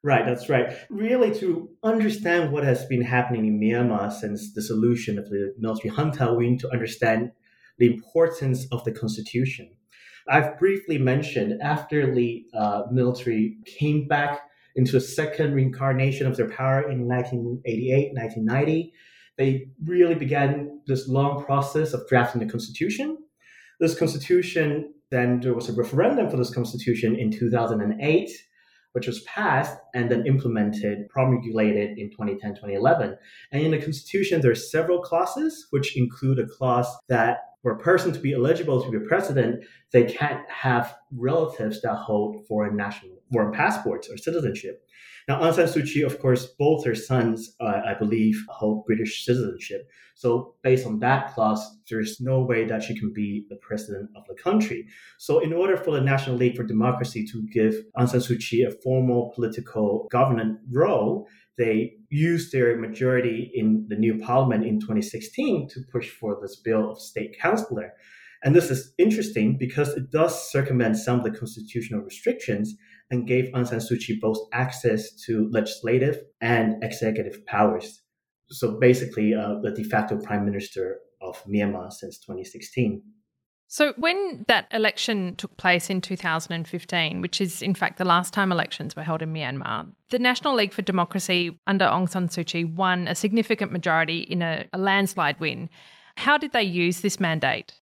Right, 0.03 0.25
that's 0.25 0.50
right. 0.50 0.77
Really, 0.89 1.34
to 1.39 1.69
understand 1.84 2.51
what 2.51 2.63
has 2.63 2.86
been 2.86 3.01
happening 3.01 3.46
in 3.46 3.60
Myanmar 3.60 4.12
since 4.12 4.53
the 4.53 4.62
solution 4.62 5.17
of 5.17 5.29
the 5.29 5.53
military 5.57 5.93
junta, 5.96 6.34
we 6.34 6.50
need 6.50 6.60
to 6.60 6.72
understand 6.72 7.31
the 7.77 7.88
importance 7.93 8.67
of 8.72 8.84
the 8.84 8.91
constitution. 8.91 9.69
I've 10.29 10.60
briefly 10.60 10.98
mentioned 10.98 11.62
after 11.62 12.13
the 12.13 12.46
uh, 12.53 12.84
military 12.91 13.57
came 13.65 14.07
back 14.07 14.41
into 14.77 14.96
a 14.96 15.01
second 15.01 15.53
reincarnation 15.53 16.27
of 16.27 16.38
their 16.38 16.50
power 16.50 16.89
in 16.89 17.07
1988, 17.07 18.13
1990. 18.13 18.93
They 19.38 19.67
really 19.84 20.15
began 20.15 20.81
this 20.88 21.07
long 21.07 21.43
process 21.43 21.93
of 21.93 22.07
drafting 22.07 22.39
the 22.39 22.51
constitution. 22.51 23.17
This 23.79 23.98
constitution, 23.98 24.93
then 25.12 25.39
there 25.41 25.53
was 25.53 25.67
a 25.67 25.74
referendum 25.74 26.29
for 26.29 26.38
this 26.38 26.53
constitution 26.53 27.15
in 27.15 27.31
2008, 27.31 28.29
which 28.93 29.07
was 29.07 29.22
passed 29.24 29.77
and 29.93 30.10
then 30.10 30.25
implemented, 30.25 31.10
promulgated 31.10 31.98
in 31.98 32.10
2010, 32.12 32.55
2011. 32.55 33.17
And 33.51 33.63
in 33.63 33.72
the 33.72 33.81
constitution, 33.81 34.41
there 34.41 34.51
are 34.51 34.55
several 34.55 35.01
clauses, 35.01 35.67
which 35.72 35.98
include 35.98 36.39
a 36.39 36.48
clause 36.48 36.88
that 37.10 37.39
for 37.67 37.74
a 37.74 37.79
person 37.79 38.13
to 38.13 38.19
be 38.19 38.31
eligible 38.31 38.81
to 38.81 38.89
be 38.89 38.95
a 38.95 39.01
president, 39.01 39.62
they 39.91 40.05
can't 40.05 40.50
have 40.50 40.95
relatives 41.12 41.81
that 41.81 41.95
hold 41.95 42.47
foreign 42.47 42.77
national 42.77 43.17
foreign 43.29 43.51
passports 43.51 44.09
or 44.09 44.15
citizenship. 44.15 44.88
Now, 45.27 45.41
Aung 45.41 45.53
San 45.53 45.67
Suu 45.67 45.86
Kyi, 45.86 46.03
of 46.03 46.17
course, 46.21 46.45
both 46.57 46.86
her 46.86 46.95
sons, 46.95 47.57
uh, 47.59 47.81
I 47.86 47.93
believe, 47.93 48.41
hold 48.47 48.86
British 48.86 49.25
citizenship. 49.25 49.89
So, 50.15 50.55
based 50.63 50.88
on 50.88 51.00
that 51.00 51.33
clause, 51.33 51.62
there's 51.89 52.21
no 52.21 52.39
way 52.39 52.63
that 52.63 52.83
she 52.83 52.97
can 52.97 53.12
be 53.12 53.45
the 53.50 53.57
president 53.57 54.12
of 54.15 54.24
the 54.29 54.41
country. 54.41 54.88
So, 55.17 55.39
in 55.39 55.51
order 55.51 55.75
for 55.75 55.91
the 55.91 56.00
National 56.00 56.38
League 56.38 56.55
for 56.55 56.63
Democracy 56.63 57.27
to 57.33 57.45
give 57.51 57.74
Aung 57.97 58.07
San 58.07 58.21
Suu 58.21 58.39
Kyi 58.39 58.63
a 58.63 58.71
formal 58.71 59.33
political 59.36 60.07
governance 60.09 60.57
role, 60.71 61.27
they 61.57 61.97
used 62.09 62.51
their 62.51 62.77
majority 62.77 63.51
in 63.53 63.85
the 63.89 63.95
new 63.95 64.17
parliament 64.19 64.65
in 64.65 64.79
2016 64.79 65.69
to 65.69 65.81
push 65.91 66.09
for 66.09 66.37
this 66.41 66.55
bill 66.55 66.91
of 66.91 66.99
state 66.99 67.37
councillor. 67.39 67.93
And 68.43 68.55
this 68.55 68.69
is 68.69 68.93
interesting 68.97 69.57
because 69.57 69.89
it 69.89 70.11
does 70.11 70.49
circumvent 70.51 70.97
some 70.97 71.19
of 71.19 71.25
the 71.25 71.37
constitutional 71.37 72.01
restrictions 72.01 72.75
and 73.09 73.27
gave 73.27 73.51
Aung 73.53 73.67
San 73.67 73.79
Suu 73.79 73.99
Kyi 73.99 74.19
both 74.21 74.37
access 74.53 75.11
to 75.25 75.49
legislative 75.51 76.21
and 76.41 76.83
executive 76.83 77.45
powers. 77.45 78.01
So 78.49 78.79
basically, 78.79 79.33
uh, 79.33 79.55
the 79.61 79.71
de 79.71 79.83
facto 79.83 80.17
prime 80.17 80.45
minister 80.45 80.99
of 81.21 81.43
Myanmar 81.45 81.91
since 81.91 82.19
2016. 82.19 83.01
So, 83.69 83.93
when 83.97 84.45
that 84.47 84.67
election 84.71 85.36
took 85.36 85.57
place 85.57 85.89
in 85.89 86.00
2015, 86.00 87.21
which 87.21 87.41
is 87.41 87.62
in 87.62 87.75
fact 87.75 87.97
the 87.97 88.05
last 88.05 88.33
time 88.33 88.51
elections 88.51 88.95
were 88.95 89.03
held 89.03 89.21
in 89.21 89.33
Myanmar, 89.33 89.91
the 90.09 90.19
National 90.19 90.55
League 90.55 90.71
for 90.71 90.81
Democracy 90.81 91.59
under 91.67 91.86
Aung 91.86 92.09
San 92.09 92.29
Suu 92.29 92.45
Kyi 92.45 92.63
won 92.63 93.09
a 93.09 93.15
significant 93.15 93.74
majority 93.74 94.19
in 94.19 94.41
a, 94.41 94.65
a 94.71 94.77
landslide 94.77 95.38
win. 95.41 95.69
How 96.15 96.38
did 96.38 96.53
they 96.53 96.63
use 96.63 97.01
this 97.01 97.19
mandate? 97.19 97.74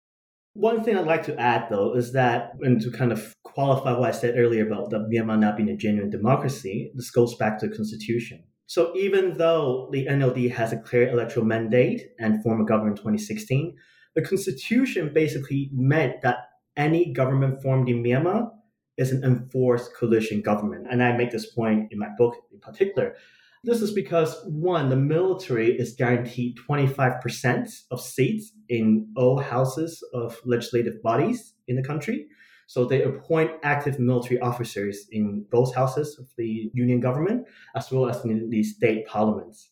One 0.53 0.83
thing 0.83 0.97
I'd 0.97 1.05
like 1.05 1.23
to 1.25 1.39
add, 1.39 1.67
though, 1.69 1.93
is 1.95 2.13
that, 2.13 2.53
and 2.61 2.81
to 2.81 2.89
kind 2.89 3.11
of 3.11 3.35
qualify 3.43 3.91
what 3.91 4.09
I 4.09 4.11
said 4.11 4.35
earlier 4.37 4.65
about 4.65 4.89
the 4.89 4.99
Myanmar 4.99 5.37
not 5.37 5.57
being 5.57 5.69
a 5.69 5.77
genuine 5.77 6.09
democracy, 6.09 6.91
this 6.95 7.11
goes 7.11 7.35
back 7.35 7.59
to 7.59 7.67
the 7.67 7.75
constitution. 7.75 8.43
So 8.65 8.95
even 8.95 9.37
though 9.37 9.89
the 9.91 10.07
NLD 10.07 10.51
has 10.51 10.73
a 10.73 10.77
clear 10.77 11.09
electoral 11.09 11.45
mandate 11.45 12.01
and 12.19 12.41
formed 12.41 12.61
a 12.61 12.65
government 12.65 12.97
in 12.97 13.03
2016, 13.03 13.75
the 14.15 14.21
constitution 14.21 15.11
basically 15.13 15.69
meant 15.73 16.21
that 16.21 16.37
any 16.77 17.13
government 17.13 17.61
formed 17.61 17.89
in 17.89 18.03
Myanmar 18.03 18.49
is 18.97 19.11
an 19.11 19.23
enforced 19.23 19.93
coalition 19.95 20.41
government. 20.41 20.87
And 20.89 21.03
I 21.03 21.15
make 21.15 21.31
this 21.31 21.51
point 21.51 21.91
in 21.91 21.99
my 21.99 22.09
book 22.17 22.35
in 22.51 22.59
particular. 22.59 23.15
This 23.63 23.81
is 23.81 23.91
because 23.91 24.41
one, 24.45 24.89
the 24.89 24.95
military 24.95 25.71
is 25.71 25.95
guaranteed 25.95 26.57
25% 26.69 27.81
of 27.91 27.99
seats 27.99 28.51
in 28.69 29.07
all 29.17 29.39
houses 29.39 30.03
of 30.13 30.39
legislative 30.45 31.01
bodies 31.01 31.53
in 31.67 31.75
the 31.75 31.83
country. 31.83 32.27
So 32.67 32.85
they 32.85 33.03
appoint 33.03 33.51
active 33.63 33.99
military 33.99 34.39
officers 34.39 35.07
in 35.11 35.45
both 35.51 35.75
houses 35.75 36.17
of 36.19 36.27
the 36.37 36.71
union 36.73 36.99
government, 36.99 37.47
as 37.75 37.91
well 37.91 38.09
as 38.09 38.23
in 38.23 38.49
the 38.49 38.63
state 38.63 39.07
parliaments. 39.07 39.69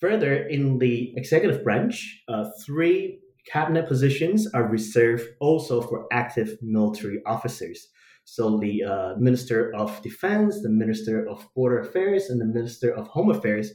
Further, 0.00 0.46
in 0.46 0.78
the 0.78 1.14
executive 1.16 1.64
branch, 1.64 2.22
uh, 2.28 2.50
three 2.64 3.20
cabinet 3.50 3.86
positions 3.86 4.46
are 4.52 4.68
reserved 4.68 5.24
also 5.40 5.80
for 5.80 6.06
active 6.12 6.56
military 6.62 7.22
officers. 7.26 7.88
So 8.24 8.58
the 8.58 8.82
uh, 8.82 9.14
Minister 9.18 9.72
of 9.74 10.02
Defense, 10.02 10.60
the 10.62 10.68
Minister 10.68 11.28
of 11.28 11.46
Border 11.54 11.80
Affairs, 11.80 12.28
and 12.28 12.40
the 12.40 12.44
Minister 12.44 12.90
of 12.90 13.06
Home 13.08 13.30
Affairs 13.30 13.72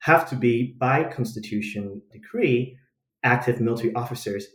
have 0.00 0.28
to 0.30 0.36
be, 0.36 0.76
by 0.78 1.04
constitution 1.04 2.02
decree, 2.12 2.76
active 3.24 3.60
military 3.60 3.94
officers 3.94 4.46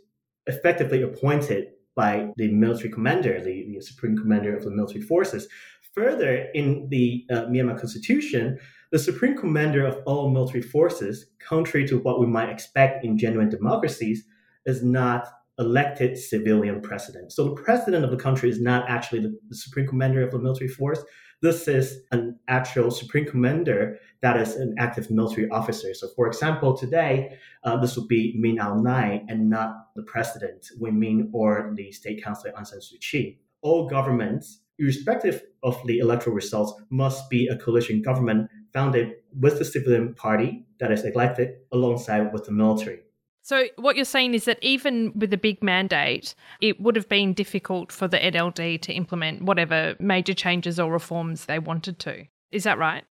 effectively 0.46 1.02
appointed 1.02 1.70
by 1.96 2.30
the 2.38 2.52
military 2.52 2.90
commander, 2.90 3.42
the, 3.42 3.66
the 3.74 3.82
supreme 3.82 4.18
commander 4.18 4.56
of 4.56 4.64
the 4.64 4.72
military 4.72 5.02
forces. 5.02 5.48
Further, 5.94 6.48
in 6.54 6.88
the 6.90 7.26
uh, 7.32 7.46
Myanmar 7.46 7.80
constitution, 7.80 8.60
the 8.92 9.00
supreme 9.00 9.38
commander 9.38 9.86
of 9.86 9.98
all 10.06 10.30
military 10.30 10.62
forces, 10.62 11.26
contrary 11.40 11.88
to 11.88 12.00
what 12.00 12.20
we 12.20 12.28
might 12.28 12.50
expect 12.50 13.04
in 13.06 13.18
genuine 13.18 13.50
democracies, 13.50 14.26
is 14.66 14.84
not 14.84 15.28
elected 15.60 16.18
civilian 16.18 16.82
president. 16.82 17.32
So 17.32 17.44
the 17.46 17.62
president 17.62 18.04
of 18.04 18.12
the 18.12 18.18
country 18.18 18.50
is 18.50 18.60
not 18.60 18.90
actually 18.90 19.20
the, 19.20 19.40
the, 19.50 19.56
supreme 19.56 19.88
commander 19.88 20.24
of 20.24 20.32
the 20.32 20.40
military 20.40 20.68
force. 20.68 21.04
This 21.42 21.68
is 21.68 22.00
an 22.12 22.40
actual 22.48 22.90
supreme 22.90 23.26
commander 23.26 24.00
that 24.22 24.38
is 24.38 24.56
an 24.56 24.74
active 24.80 25.12
military 25.12 25.50
officer. 25.50 25.94
So, 25.94 26.08
for 26.16 26.28
example, 26.28 26.76
today 26.76 27.38
uh, 27.64 27.78
this 27.78 27.96
would 27.98 28.08
be 28.08 28.34
Min 28.38 28.58
Aung 28.58 28.82
Hlaing 28.82 29.26
and 29.28 29.50
not 29.50 29.94
the 29.96 30.04
president, 30.04 30.68
Win 30.80 31.00
Myint 31.00 31.30
or 31.34 31.74
the 31.76 31.92
state 31.92 32.24
councilor 32.24 32.54
Aung 32.54 32.66
San 32.66 32.80
Suu 32.80 33.00
Kyi. 33.00 33.40
All 33.62 33.88
governments, 33.88 34.62
irrespective 34.80 35.44
of 35.62 35.80
the 35.86 36.00
electoral 36.00 36.36
results, 36.36 36.74
must 36.90 37.30
be 37.30 37.48
a 37.48 37.58
coalition 37.58 38.02
government 38.02 38.50
founded 38.74 39.12
with 39.40 39.60
the 39.60 39.66
civilian 39.66 40.16
party 40.16 40.66
that 40.80 40.92
is 40.92 41.06
elected 41.06 41.58
alongside 41.72 42.34
with 42.34 42.46
the 42.46 42.52
military. 42.52 43.02
So, 43.46 43.66
what 43.76 43.98
you're 43.98 44.06
saying 44.06 44.36
is 44.36 44.46
that 44.46 44.58
even 44.62 45.12
with 45.16 45.34
a 45.34 45.38
big 45.38 45.62
mandate, 45.62 46.34
it 46.62 46.80
would 46.80 46.96
have 46.96 47.10
been 47.10 47.34
difficult 47.34 47.92
for 47.92 48.08
the 48.08 48.18
NLD 48.18 48.82
to 48.82 48.94
implement 48.94 49.44
whatever 49.44 49.96
major 50.00 50.34
changes 50.34 50.80
or 50.80 50.90
reforms 50.90 51.46
they 51.46 51.60
wanted 51.60 52.00
to. 52.00 52.26
Is 52.54 52.64
that 52.64 52.78
right? 52.78 53.04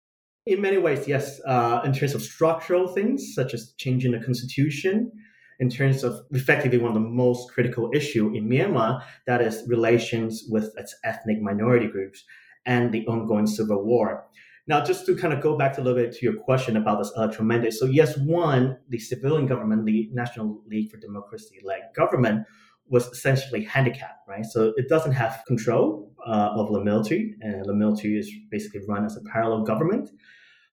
In 0.47 0.62
many 0.62 0.79
ways, 0.79 1.07
yes. 1.07 1.39
Uh, 1.47 1.83
in 1.85 1.93
terms 1.93 2.15
of 2.15 2.23
structural 2.23 2.89
things, 2.89 3.35
such 3.35 3.53
as 3.53 3.75
changing 3.77 4.12
the 4.12 4.21
constitution, 4.21 5.12
in 5.61 5.69
terms 5.69 6.03
of 6.03 6.23
effectively 6.31 6.79
one 6.79 6.89
of 6.89 6.95
the 6.95 7.09
most 7.09 7.53
critical 7.53 7.91
issue 7.93 8.35
in 8.35 8.49
Myanmar, 8.49 9.03
that 9.27 9.43
is 9.43 9.62
relations 9.69 10.45
with 10.49 10.73
its 10.79 10.97
ethnic 11.05 11.43
minority 11.43 11.89
groups 11.89 12.25
and 12.65 12.91
the 12.91 13.07
ongoing 13.07 13.47
civil 13.47 13.85
war. 13.85 14.25
Now, 14.69 14.85
just 14.85 15.07
to 15.07 15.16
kind 15.16 15.33
of 15.33 15.40
go 15.40 15.59
back 15.59 15.76
a 15.76 15.81
little 15.81 16.00
bit 16.00 16.12
to 16.12 16.25
your 16.25 16.37
question 16.37 16.76
about 16.76 16.99
this 16.99 17.12
electoral 17.16 17.45
mandate. 17.45 17.73
So, 17.73 17.87
yes, 17.87 18.16
one, 18.19 18.78
the 18.88 18.99
civilian 18.99 19.47
government, 19.47 19.85
the 19.85 20.09
National 20.12 20.62
League 20.66 20.90
for 20.90 20.99
Democracy 20.99 21.59
led 21.64 21.83
government, 21.97 22.47
was 22.88 23.07
essentially 23.07 23.64
handicapped, 23.64 24.28
right? 24.28 24.45
So 24.45 24.73
it 24.76 24.88
doesn't 24.88 25.12
have 25.12 25.42
control 25.47 26.12
uh, 26.26 26.50
of 26.54 26.73
the 26.73 26.81
military, 26.81 27.35
and 27.40 27.64
the 27.64 27.75
military 27.75 28.19
is 28.19 28.31
basically 28.50 28.83
run 28.87 29.04
as 29.04 29.16
a 29.16 29.23
parallel 29.33 29.64
government. 29.64 30.11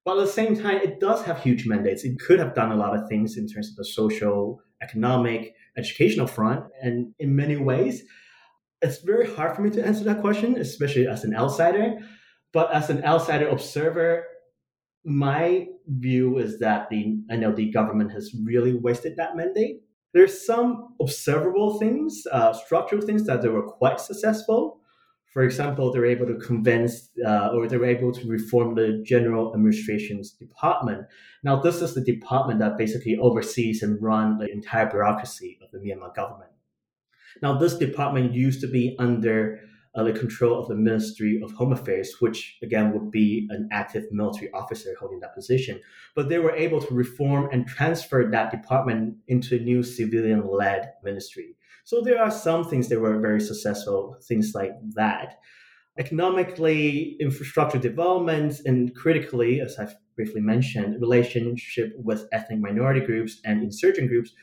But 0.05 0.17
at 0.17 0.25
the 0.25 0.31
same 0.31 0.55
time, 0.55 0.77
it 0.81 0.99
does 0.99 1.23
have 1.23 1.41
huge 1.41 1.65
mandates. 1.65 2.03
It 2.03 2.19
could 2.19 2.39
have 2.39 2.53
done 2.53 2.71
a 2.71 2.75
lot 2.75 2.97
of 2.97 3.07
things 3.07 3.37
in 3.37 3.47
terms 3.47 3.69
of 3.69 3.75
the 3.75 3.85
social, 3.85 4.61
economic, 4.81 5.53
educational 5.77 6.27
front, 6.27 6.65
and 6.81 7.13
in 7.19 7.35
many 7.35 7.57
ways, 7.57 8.03
it's 8.81 8.99
very 8.99 9.27
hard 9.33 9.55
for 9.55 9.61
me 9.61 9.69
to 9.71 9.85
answer 9.85 10.03
that 10.05 10.21
question, 10.21 10.57
especially 10.57 11.07
as 11.07 11.23
an 11.23 11.35
outsider. 11.35 11.97
But 12.51 12.71
as 12.73 12.89
an 12.89 13.03
outsider 13.03 13.47
observer, 13.47 14.25
my 15.05 15.67
view 15.87 16.37
is 16.37 16.59
that 16.59 16.89
the 16.89 17.19
NLD 17.31 17.73
government 17.73 18.11
has 18.11 18.33
really 18.43 18.73
wasted 18.73 19.15
that 19.17 19.35
mandate. 19.35 19.81
There's 20.13 20.45
some 20.45 20.95
observable 20.99 21.77
things, 21.79 22.23
uh, 22.31 22.53
structural 22.53 23.01
things 23.01 23.25
that 23.25 23.41
they 23.41 23.49
were 23.49 23.67
quite 23.67 23.99
successful. 23.99 24.79
For 25.31 25.43
example, 25.43 25.91
they 25.91 25.99
were 25.99 26.07
able 26.07 26.25
to 26.25 26.39
convince 26.39 27.09
uh, 27.23 27.49
or 27.53 27.67
they 27.67 27.77
were 27.77 27.85
able 27.85 28.11
to 28.13 28.27
reform 28.27 28.73
the 28.73 29.03
General 29.05 29.53
Administration's 29.53 30.31
department. 30.31 31.05
Now, 31.43 31.61
this 31.61 31.83
is 31.83 31.93
the 31.93 32.01
department 32.01 32.59
that 32.59 32.79
basically 32.79 33.15
oversees 33.17 33.83
and 33.83 34.01
runs 34.01 34.39
the 34.39 34.51
entire 34.51 34.89
bureaucracy 34.89 35.59
of 35.61 35.69
the 35.71 35.77
Myanmar 35.77 36.15
government. 36.15 36.49
Now, 37.43 37.59
this 37.59 37.77
department 37.77 38.33
used 38.33 38.61
to 38.61 38.67
be 38.67 38.95
under 38.97 39.59
uh, 39.95 40.03
the 40.03 40.13
control 40.13 40.59
of 40.59 40.67
the 40.67 40.75
Ministry 40.75 41.41
of 41.43 41.51
Home 41.53 41.73
Affairs, 41.73 42.15
which 42.19 42.57
again 42.61 42.93
would 42.93 43.11
be 43.11 43.47
an 43.49 43.67
active 43.71 44.05
military 44.11 44.51
officer 44.51 44.95
holding 44.99 45.19
that 45.21 45.35
position. 45.35 45.81
But 46.15 46.29
they 46.29 46.39
were 46.39 46.55
able 46.55 46.81
to 46.81 46.93
reform 46.93 47.49
and 47.51 47.67
transfer 47.67 48.29
that 48.31 48.51
department 48.51 49.17
into 49.27 49.55
a 49.55 49.59
new 49.59 49.83
civilian 49.83 50.47
led 50.47 50.93
ministry. 51.03 51.55
So 51.85 52.01
there 52.01 52.21
are 52.21 52.31
some 52.31 52.65
things 52.65 52.87
that 52.89 52.99
were 52.99 53.19
very 53.19 53.41
successful, 53.41 54.17
things 54.23 54.51
like 54.53 54.73
that. 54.93 55.39
Economically, 55.97 57.17
infrastructure 57.19 57.79
development, 57.79 58.61
and 58.65 58.95
critically, 58.95 59.59
as 59.59 59.77
I've 59.77 59.95
briefly 60.15 60.39
mentioned, 60.39 61.01
relationship 61.01 61.93
with 61.97 62.27
ethnic 62.31 62.59
minority 62.59 63.01
groups 63.01 63.41
and 63.43 63.63
insurgent 63.63 64.07
groups, 64.07 64.33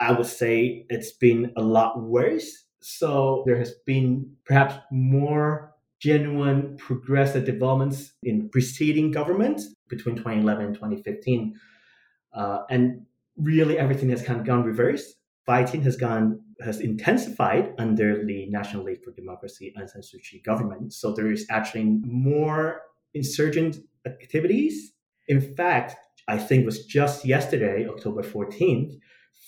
I 0.00 0.12
would 0.12 0.26
say 0.26 0.84
it's 0.90 1.12
been 1.12 1.52
a 1.56 1.62
lot 1.62 2.02
worse 2.02 2.65
so 2.88 3.42
there 3.46 3.58
has 3.58 3.72
been 3.84 4.30
perhaps 4.44 4.76
more 4.92 5.74
genuine 5.98 6.76
progressive 6.76 7.44
developments 7.44 8.12
in 8.22 8.48
preceding 8.48 9.10
governments 9.10 9.74
between 9.88 10.14
2011 10.14 10.66
and 10.66 10.74
2015. 10.76 11.58
Uh, 12.32 12.58
and 12.70 13.04
really 13.36 13.76
everything 13.76 14.08
has 14.10 14.22
kind 14.22 14.38
of 14.38 14.46
gone 14.46 14.62
reverse. 14.62 15.14
Fighting 15.46 15.82
has 15.82 15.96
gone 15.96 16.40
has 16.60 16.78
intensified 16.78 17.74
under 17.76 18.24
the 18.24 18.46
National 18.50 18.84
League 18.84 19.02
for 19.02 19.10
Democracy 19.10 19.72
and 19.74 19.90
San 19.90 20.02
Suu 20.02 20.22
Kyi 20.22 20.40
government. 20.42 20.92
So 20.92 21.12
there 21.12 21.32
is 21.32 21.44
actually 21.50 21.98
more 22.04 22.82
insurgent 23.14 23.78
activities. 24.06 24.92
In 25.26 25.40
fact, 25.40 25.96
I 26.28 26.38
think 26.38 26.62
it 26.62 26.66
was 26.66 26.86
just 26.86 27.24
yesterday, 27.24 27.88
October 27.88 28.22
14th, 28.22 28.96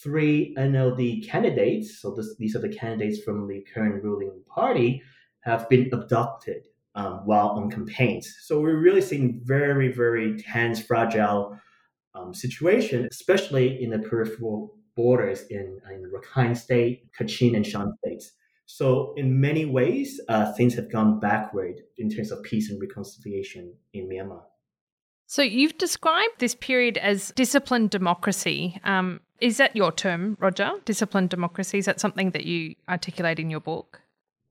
three 0.02 0.54
NLD 0.56 1.28
candidates, 1.28 2.00
so 2.00 2.14
this, 2.14 2.36
these 2.38 2.54
are 2.54 2.60
the 2.60 2.68
candidates 2.68 3.22
from 3.22 3.48
the 3.48 3.64
current 3.74 4.02
ruling 4.02 4.42
party, 4.48 5.02
have 5.40 5.68
been 5.68 5.88
abducted 5.92 6.66
um, 6.94 7.20
while 7.24 7.48
on 7.50 7.70
campaigns. 7.70 8.36
So 8.42 8.60
we're 8.60 8.80
really 8.80 9.00
seeing 9.00 9.40
very, 9.44 9.92
very 9.92 10.36
tense, 10.40 10.80
fragile 10.80 11.58
um, 12.14 12.34
situation, 12.34 13.08
especially 13.10 13.82
in 13.82 13.90
the 13.90 13.98
peripheral 13.98 14.74
borders 14.96 15.42
in, 15.50 15.78
in 15.90 16.10
Rakhine 16.12 16.56
State, 16.56 17.08
Kachin, 17.18 17.54
and 17.54 17.66
Shan 17.66 17.92
states. 18.04 18.32
So 18.66 19.14
in 19.16 19.40
many 19.40 19.64
ways, 19.64 20.20
uh, 20.28 20.52
things 20.52 20.74
have 20.74 20.92
gone 20.92 21.20
backward 21.20 21.80
in 21.96 22.10
terms 22.10 22.30
of 22.30 22.42
peace 22.42 22.70
and 22.70 22.80
reconciliation 22.80 23.72
in 23.94 24.08
Myanmar. 24.08 24.42
So 25.30 25.42
you've 25.42 25.76
described 25.76 26.38
this 26.38 26.54
period 26.54 26.96
as 26.96 27.32
disciplined 27.36 27.90
democracy. 27.90 28.80
Um, 28.82 29.20
is 29.42 29.58
that 29.58 29.76
your 29.76 29.92
term, 29.92 30.38
Roger? 30.40 30.70
Disciplined 30.86 31.28
democracy? 31.28 31.76
Is 31.76 31.84
that 31.84 32.00
something 32.00 32.30
that 32.30 32.46
you 32.46 32.76
articulate 32.88 33.38
in 33.38 33.50
your 33.50 33.60
book? 33.60 34.00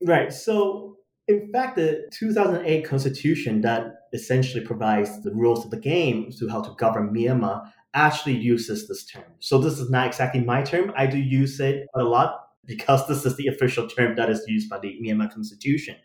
Right. 0.06 0.32
So, 0.32 0.98
in 1.28 1.52
fact, 1.52 1.78
the 1.78 2.08
2008 2.14 2.86
constitution 2.86 3.62
that 3.62 3.88
essentially 4.14 4.64
provides 4.64 5.24
the 5.24 5.34
rules 5.34 5.66
of 5.66 5.72
the 5.72 5.80
game 5.80 6.30
to 6.38 6.48
how 6.48 6.62
to 6.62 6.76
govern 6.78 7.12
Myanmar 7.12 7.72
actually 7.96 8.38
uses 8.38 8.88
this 8.88 9.04
term. 9.04 9.26
So, 9.40 9.58
this 9.58 9.80
is 9.80 9.90
not 9.90 10.06
exactly 10.06 10.42
my 10.42 10.62
term. 10.62 10.94
I 10.96 11.08
do 11.08 11.18
use 11.18 11.60
it 11.60 11.88
a 11.96 12.04
lot 12.04 12.36
because 12.66 13.08
this 13.08 13.26
is 13.26 13.36
the 13.36 13.48
official 13.48 13.88
term 13.88 14.16
that 14.18 14.30
is 14.30 14.44
used 14.48 14.70
by 14.70 14.78
the 14.78 14.96
Myanmar 15.04 15.34
constitution. 15.34 15.96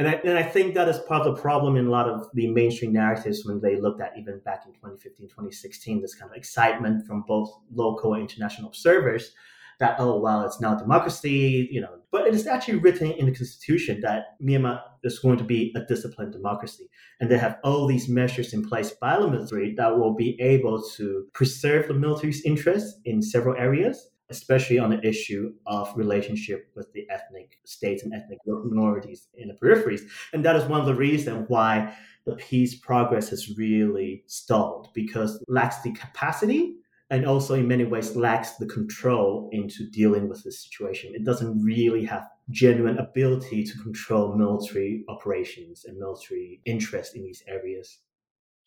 And 0.00 0.08
I, 0.08 0.12
and 0.24 0.38
I 0.38 0.42
think 0.42 0.72
that 0.76 0.88
is 0.88 0.98
part 1.00 1.26
of 1.26 1.36
the 1.36 1.42
problem 1.42 1.76
in 1.76 1.88
a 1.88 1.90
lot 1.90 2.08
of 2.08 2.26
the 2.32 2.46
mainstream 2.46 2.94
narratives 2.94 3.44
when 3.44 3.60
they 3.60 3.78
looked 3.78 4.00
at 4.00 4.14
even 4.16 4.38
back 4.46 4.62
in 4.64 4.72
2015, 4.72 5.28
2016, 5.28 6.00
this 6.00 6.14
kind 6.14 6.30
of 6.30 6.38
excitement 6.38 7.06
from 7.06 7.22
both 7.28 7.52
local 7.70 8.14
and 8.14 8.22
international 8.22 8.68
observers 8.68 9.34
that, 9.78 9.96
oh, 9.98 10.18
well, 10.18 10.46
it's 10.46 10.58
now 10.58 10.74
democracy, 10.74 11.68
you 11.70 11.82
know. 11.82 11.98
But 12.10 12.26
it 12.26 12.34
is 12.34 12.46
actually 12.46 12.78
written 12.78 13.10
in 13.10 13.26
the 13.26 13.34
constitution 13.34 14.00
that 14.00 14.40
Myanmar 14.42 14.80
is 15.04 15.18
going 15.18 15.36
to 15.36 15.44
be 15.44 15.70
a 15.76 15.84
disciplined 15.84 16.32
democracy. 16.32 16.88
And 17.20 17.30
they 17.30 17.36
have 17.36 17.58
all 17.62 17.86
these 17.86 18.08
measures 18.08 18.54
in 18.54 18.66
place 18.66 18.92
by 19.02 19.20
the 19.20 19.28
military 19.28 19.74
that 19.74 19.98
will 19.98 20.14
be 20.14 20.40
able 20.40 20.82
to 20.96 21.26
preserve 21.34 21.88
the 21.88 21.94
military's 21.94 22.42
interests 22.46 22.98
in 23.04 23.20
several 23.20 23.54
areas 23.58 24.08
especially 24.30 24.78
on 24.78 24.90
the 24.90 25.06
issue 25.06 25.52
of 25.66 25.92
relationship 25.96 26.70
with 26.74 26.92
the 26.92 27.06
ethnic 27.10 27.58
states 27.64 28.02
and 28.02 28.14
ethnic 28.14 28.38
minorities 28.46 29.28
in 29.34 29.48
the 29.48 29.54
peripheries. 29.54 30.02
And 30.32 30.44
that 30.44 30.56
is 30.56 30.64
one 30.64 30.80
of 30.80 30.86
the 30.86 30.94
reasons 30.94 31.46
why 31.48 31.94
the 32.26 32.36
peace 32.36 32.76
progress 32.76 33.28
has 33.30 33.56
really 33.56 34.24
stalled 34.26 34.88
because 34.94 35.42
lacks 35.48 35.82
the 35.82 35.92
capacity 35.92 36.76
and 37.10 37.26
also 37.26 37.54
in 37.54 37.66
many 37.66 37.84
ways 37.84 38.14
lacks 38.14 38.52
the 38.52 38.66
control 38.66 39.48
into 39.52 39.90
dealing 39.90 40.28
with 40.28 40.44
the 40.44 40.52
situation. 40.52 41.12
It 41.14 41.24
doesn't 41.24 41.62
really 41.62 42.04
have 42.04 42.28
genuine 42.50 42.98
ability 42.98 43.64
to 43.64 43.78
control 43.78 44.36
military 44.36 45.04
operations 45.08 45.84
and 45.84 45.98
military 45.98 46.60
interest 46.64 47.16
in 47.16 47.24
these 47.24 47.42
areas. 47.48 47.98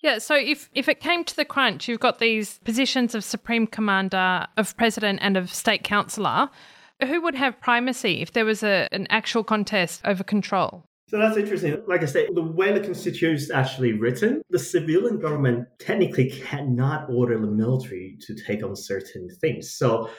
Yeah, 0.04 0.18
so 0.18 0.36
if, 0.36 0.70
if 0.76 0.90
it 0.90 1.00
came 1.00 1.24
to 1.24 1.36
the 1.36 1.46
crunch, 1.46 1.88
you've 1.88 2.02
got 2.02 2.20
these 2.20 2.60
positions 2.66 3.16
of 3.16 3.24
Supreme 3.24 3.66
Commander, 3.66 4.46
of 4.58 4.76
President, 4.76 5.20
and 5.22 5.38
of 5.38 5.52
State 5.52 5.86
Councillor. 5.86 6.50
Who 7.02 7.22
would 7.22 7.36
have 7.36 7.60
primacy 7.62 8.22
if 8.22 8.34
there 8.34 8.44
was 8.44 8.64
a, 8.64 8.90
an 8.92 9.08
actual 9.10 9.46
contest 9.46 10.02
over 10.04 10.22
control? 10.22 10.84
So 11.08 11.18
that's 11.20 11.38
interesting. 11.38 11.82
Like 11.88 12.02
I 12.02 12.06
said, 12.06 12.28
the 12.34 12.42
way 12.42 12.74
the 12.74 12.82
constitution 12.82 13.36
is 13.36 13.50
actually 13.50 13.94
written, 13.94 14.42
the 14.50 14.60
civilian 14.60 15.20
government 15.20 15.68
technically 15.80 16.30
cannot 16.30 17.10
order 17.10 17.40
the 17.40 17.48
military 17.48 18.18
to 18.28 18.36
take 18.36 18.62
on 18.62 18.76
certain 18.76 19.30
things. 19.40 19.74
So 19.74 20.10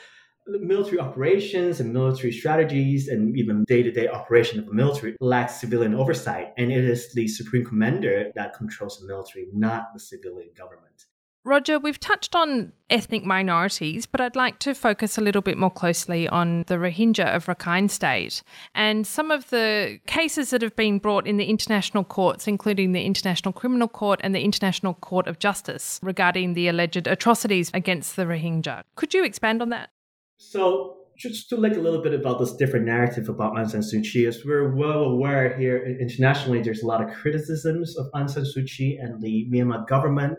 military 0.47 0.99
operations 0.99 1.79
and 1.79 1.91
military 1.93 2.31
strategies 2.31 3.07
and 3.07 3.37
even 3.37 3.63
day-to-day 3.65 4.07
operation 4.07 4.59
of 4.59 4.65
the 4.65 4.73
military 4.73 5.15
lacks 5.19 5.59
civilian 5.59 5.95
oversight 5.95 6.53
and 6.57 6.71
it 6.71 6.83
is 6.83 7.13
the 7.13 7.27
supreme 7.27 7.65
commander 7.65 8.31
that 8.35 8.53
controls 8.53 8.99
the 8.99 9.07
military 9.07 9.47
not 9.53 9.93
the 9.93 9.99
civilian 9.99 10.49
government 10.55 11.05
Roger, 11.45 11.77
we've 11.77 11.99
touched 11.99 12.35
on 12.35 12.73
ethnic 12.89 13.23
minorities, 13.23 14.07
but 14.07 14.19
I'd 14.19 14.35
like 14.35 14.57
to 14.59 14.73
focus 14.73 15.15
a 15.15 15.21
little 15.21 15.43
bit 15.43 15.59
more 15.59 15.69
closely 15.69 16.27
on 16.27 16.63
the 16.63 16.73
Rohingya 16.75 17.35
of 17.35 17.45
Rakhine 17.45 17.87
State 17.87 18.41
and 18.73 19.05
some 19.05 19.29
of 19.29 19.51
the 19.51 19.99
cases 20.07 20.49
that 20.49 20.63
have 20.63 20.75
been 20.75 20.97
brought 20.97 21.27
in 21.27 21.37
the 21.37 21.45
international 21.45 22.03
courts, 22.03 22.47
including 22.47 22.93
the 22.93 23.05
International 23.05 23.53
Criminal 23.53 23.87
Court 23.87 24.19
and 24.23 24.33
the 24.33 24.43
International 24.43 24.95
Court 24.95 25.27
of 25.27 25.37
Justice, 25.37 25.99
regarding 26.01 26.55
the 26.55 26.67
alleged 26.67 27.05
atrocities 27.05 27.69
against 27.75 28.15
the 28.15 28.23
Rohingya. 28.23 28.81
Could 28.95 29.13
you 29.13 29.23
expand 29.23 29.61
on 29.61 29.69
that? 29.69 29.91
So 30.37 30.97
just 31.17 31.47
to 31.49 31.55
look 31.55 31.75
a 31.75 31.79
little 31.79 32.01
bit 32.01 32.13
about 32.13 32.39
this 32.39 32.53
different 32.53 32.85
narrative 32.85 33.29
about 33.29 33.53
Aung 33.53 33.69
San 33.69 33.81
Suu 33.81 34.03
Kyi, 34.03 34.25
as 34.25 34.43
we're 34.43 34.75
well 34.75 35.03
aware 35.03 35.57
here 35.57 35.97
internationally, 35.99 36.61
there's 36.61 36.83
a 36.83 36.87
lot 36.87 37.01
of 37.01 37.13
criticisms 37.15 37.97
of 37.97 38.07
Aung 38.13 38.29
San 38.29 38.43
Suu 38.43 38.67
Kyi 38.67 38.97
and 38.97 39.21
the 39.21 39.47
Myanmar 39.51 39.87
government 39.87 40.37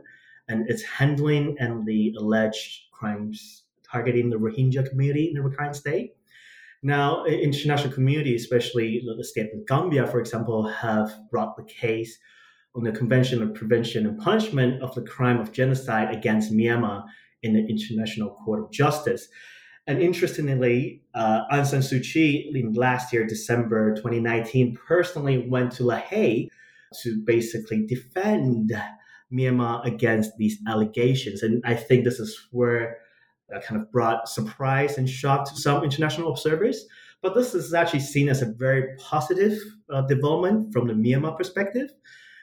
and 0.49 0.69
its 0.69 0.83
handling 0.83 1.57
and 1.59 1.87
the 1.87 2.15
alleged 2.19 2.83
crimes 2.93 3.65
targeting 3.91 4.31
the 4.31 4.37
Rohingya 4.37 4.89
community 4.89 5.33
in 5.35 5.43
the 5.43 5.49
Rakhine 5.49 5.75
State. 5.75 6.13
Now, 6.83 7.25
international 7.25 7.93
community, 7.93 8.37
especially 8.37 9.03
the 9.17 9.25
state 9.25 9.51
of 9.55 9.67
Gambia, 9.67 10.07
for 10.07 10.21
example, 10.21 10.69
have 10.69 11.19
brought 11.31 11.57
the 11.57 11.65
case 11.65 12.19
on 12.75 12.85
the 12.85 12.93
Convention 12.93 13.43
of 13.43 13.55
Prevention 13.55 14.07
and 14.07 14.19
Punishment 14.19 14.83
of 14.83 14.95
the 14.95 15.03
crime 15.03 15.41
of 15.41 15.53
genocide 15.53 16.15
against 16.15 16.53
Myanmar 16.53 17.05
in 17.43 17.55
the 17.55 17.67
International 17.67 18.39
Court 18.45 18.63
of 18.63 18.71
Justice. 18.71 19.29
And 19.87 20.03
interestingly, 20.03 21.03
uh, 21.15 21.43
Aung 21.53 21.67
San 21.67 21.81
Suu 21.81 22.03
Kyi 22.03 22.51
in 22.55 22.73
last 22.73 23.13
year, 23.13 23.25
December 23.25 23.95
2019, 23.95 24.77
personally 24.87 25.47
went 25.49 25.73
to 25.73 25.85
La 25.85 25.97
Haye 25.97 26.49
to 27.03 27.23
basically 27.25 27.87
defend 27.87 28.73
Myanmar 29.33 29.85
against 29.85 30.37
these 30.39 30.59
allegations. 30.67 31.43
And 31.43 31.63
I 31.65 31.75
think 31.75 32.05
this 32.05 32.19
is 32.19 32.49
where 32.51 32.99
that 33.49 33.65
kind 33.65 33.81
of 33.81 33.91
brought 33.93 34.29
surprise 34.29 34.99
and 34.99 35.09
shock 35.09 35.49
to 35.49 35.57
some 35.57 35.85
international 35.85 36.31
observers. 36.31 36.85
But 37.23 37.35
this 37.35 37.55
is 37.55 37.73
actually 37.73 38.01
seen 38.01 38.29
as 38.29 38.43
a 38.43 38.53
very 38.53 38.97
positive 38.99 39.59
uh, 39.93 40.03
development 40.03 40.73
from 40.73 40.89
the 40.89 40.95
Myanmar 40.95 41.37
perspective. 41.37 41.91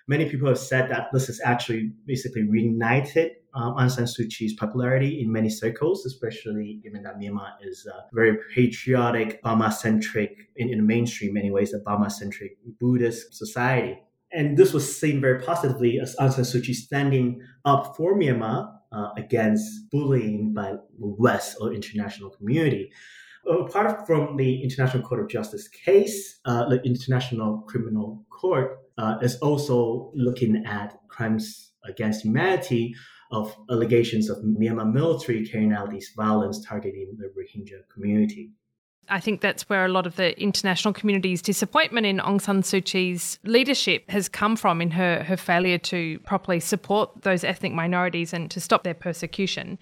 Many 0.07 0.29
people 0.29 0.49
have 0.49 0.57
said 0.57 0.89
that 0.91 1.07
this 1.13 1.27
has 1.27 1.39
actually 1.45 1.93
basically 2.05 2.43
reunited 2.43 3.31
um, 3.53 3.75
Aung 3.75 3.89
San 3.89 4.05
Suu 4.05 4.29
Kyi's 4.29 4.53
popularity 4.53 5.21
in 5.21 5.31
many 5.31 5.49
circles, 5.49 6.05
especially 6.05 6.79
given 6.83 7.03
that 7.03 7.19
Myanmar 7.19 7.51
is 7.61 7.85
a 7.85 8.03
very 8.11 8.37
patriotic, 8.53 9.41
Burma-centric, 9.43 10.49
in, 10.55 10.69
in 10.69 10.79
the 10.79 10.83
mainstream 10.83 11.33
many 11.33 11.51
ways, 11.51 11.73
a 11.73 11.79
Burma-centric 11.79 12.57
Buddhist 12.79 13.33
society. 13.33 14.01
And 14.31 14.57
this 14.57 14.73
was 14.73 14.99
seen 14.99 15.21
very 15.21 15.39
positively 15.39 15.99
as 15.99 16.15
Aung 16.17 16.33
San 16.33 16.43
Suu 16.43 16.63
Kyi 16.63 16.73
standing 16.73 17.41
up 17.63 17.95
for 17.95 18.17
Myanmar 18.17 18.73
uh, 18.91 19.09
against 19.15 19.89
bullying 19.91 20.53
by 20.53 20.71
the 20.71 20.79
West 20.99 21.57
or 21.61 21.71
international 21.73 22.31
community. 22.31 22.91
Apart 23.47 24.07
from 24.07 24.37
the 24.37 24.63
International 24.63 25.03
Court 25.03 25.21
of 25.21 25.29
Justice 25.29 25.67
case, 25.67 26.39
uh, 26.45 26.67
the 26.69 26.81
International 26.83 27.59
Criminal 27.67 28.25
Court 28.29 28.79
uh, 28.97 29.17
is 29.21 29.37
also 29.37 30.11
looking 30.15 30.65
at 30.65 30.97
crimes 31.07 31.73
against 31.85 32.23
humanity 32.23 32.95
of 33.31 33.55
allegations 33.71 34.29
of 34.29 34.37
Myanmar 34.43 34.91
military 34.91 35.45
carrying 35.45 35.73
out 35.73 35.89
these 35.89 36.11
violence 36.15 36.63
targeting 36.65 37.17
the 37.17 37.31
Rohingya 37.37 37.81
community. 37.91 38.51
I 39.09 39.19
think 39.19 39.41
that's 39.41 39.67
where 39.67 39.85
a 39.85 39.89
lot 39.89 40.07
of 40.07 40.15
the 40.15 40.39
international 40.41 40.93
community's 40.93 41.41
disappointment 41.41 42.05
in 42.05 42.19
Aung 42.19 42.39
San 42.39 42.61
Suu 42.61 42.83
Kyi's 42.83 43.37
leadership 43.43 44.09
has 44.09 44.29
come 44.29 44.55
from 44.55 44.81
in 44.81 44.91
her, 44.91 45.23
her 45.23 45.35
failure 45.35 45.77
to 45.79 46.19
properly 46.19 46.59
support 46.59 47.23
those 47.23 47.43
ethnic 47.43 47.73
minorities 47.73 48.33
and 48.33 48.49
to 48.51 48.61
stop 48.61 48.83
their 48.83 48.93
persecution. 48.93 49.77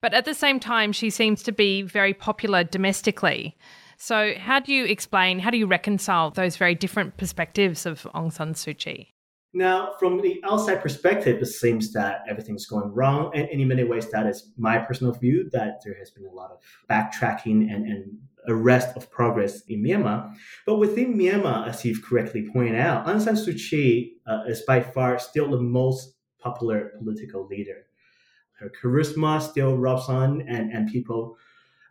But 0.00 0.12
at 0.12 0.24
the 0.24 0.34
same 0.34 0.58
time, 0.58 0.92
she 0.92 1.08
seems 1.10 1.42
to 1.44 1.52
be 1.52 1.82
very 1.82 2.14
popular 2.14 2.64
domestically. 2.64 3.56
So, 3.96 4.34
how 4.38 4.60
do 4.60 4.72
you 4.72 4.84
explain, 4.84 5.38
how 5.38 5.50
do 5.50 5.58
you 5.58 5.66
reconcile 5.66 6.30
those 6.30 6.56
very 6.56 6.74
different 6.74 7.16
perspectives 7.16 7.86
of 7.86 8.02
Aung 8.14 8.32
San 8.32 8.54
Suu 8.54 8.76
Kyi? 8.76 9.14
Now, 9.56 9.92
from 10.00 10.20
the 10.20 10.42
outside 10.44 10.82
perspective, 10.82 11.40
it 11.40 11.46
seems 11.46 11.92
that 11.92 12.24
everything's 12.28 12.66
going 12.66 12.92
wrong. 12.92 13.30
And 13.36 13.48
in 13.48 13.68
many 13.68 13.84
ways, 13.84 14.10
that 14.10 14.26
is 14.26 14.52
my 14.58 14.78
personal 14.78 15.12
view 15.12 15.48
that 15.52 15.80
there 15.84 15.94
has 15.96 16.10
been 16.10 16.26
a 16.26 16.32
lot 16.32 16.50
of 16.50 16.58
backtracking 16.90 17.72
and, 17.72 17.86
and 17.86 18.18
arrest 18.48 18.96
of 18.96 19.08
progress 19.10 19.62
in 19.68 19.82
Myanmar. 19.82 20.34
But 20.66 20.76
within 20.76 21.16
Myanmar, 21.16 21.68
as 21.68 21.84
you've 21.84 22.02
correctly 22.02 22.48
pointed 22.52 22.74
out, 22.74 23.06
Aung 23.06 23.20
San 23.20 23.36
Suu 23.36 23.56
Kyi 23.56 24.16
uh, 24.26 24.42
is 24.48 24.62
by 24.62 24.80
far 24.80 25.20
still 25.20 25.48
the 25.48 25.60
most 25.60 26.16
popular 26.40 26.92
political 26.98 27.46
leader. 27.46 27.86
Her 28.58 28.70
charisma 28.82 29.40
still 29.40 29.78
rubs 29.78 30.08
on, 30.08 30.42
and, 30.42 30.72
and 30.72 30.90
people, 30.90 31.36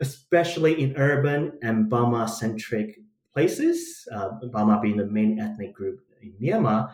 especially 0.02 0.82
in 0.82 0.96
urban 0.98 1.54
and 1.62 1.90
Burma 1.90 2.28
centric 2.28 3.00
places, 3.34 4.08
uh, 4.12 4.30
Burma 4.52 4.80
being 4.82 4.98
the 4.98 5.06
main 5.06 5.40
ethnic 5.40 5.74
group 5.74 6.00
in 6.22 6.34
Myanmar, 6.42 6.92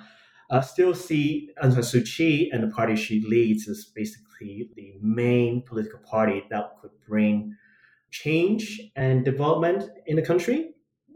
uh, 0.50 0.62
still 0.62 0.96
see 0.96 1.50
Aung 1.62 1.74
San 1.74 1.84
Suu 1.84 2.06
Kyi 2.06 2.50
and 2.52 2.64
the 2.64 2.68
party 2.68 2.96
she 2.96 3.22
leads 3.22 3.68
as 3.68 3.86
basically 3.96 4.70
the 4.76 4.94
main 5.02 5.62
political 5.62 6.00
party 6.00 6.44
that 6.50 6.72
could 6.82 6.92
bring 7.08 7.56
change 8.12 8.82
and 8.96 9.24
development 9.24 9.84
in 10.08 10.16
the 10.16 10.22
country. 10.22 10.72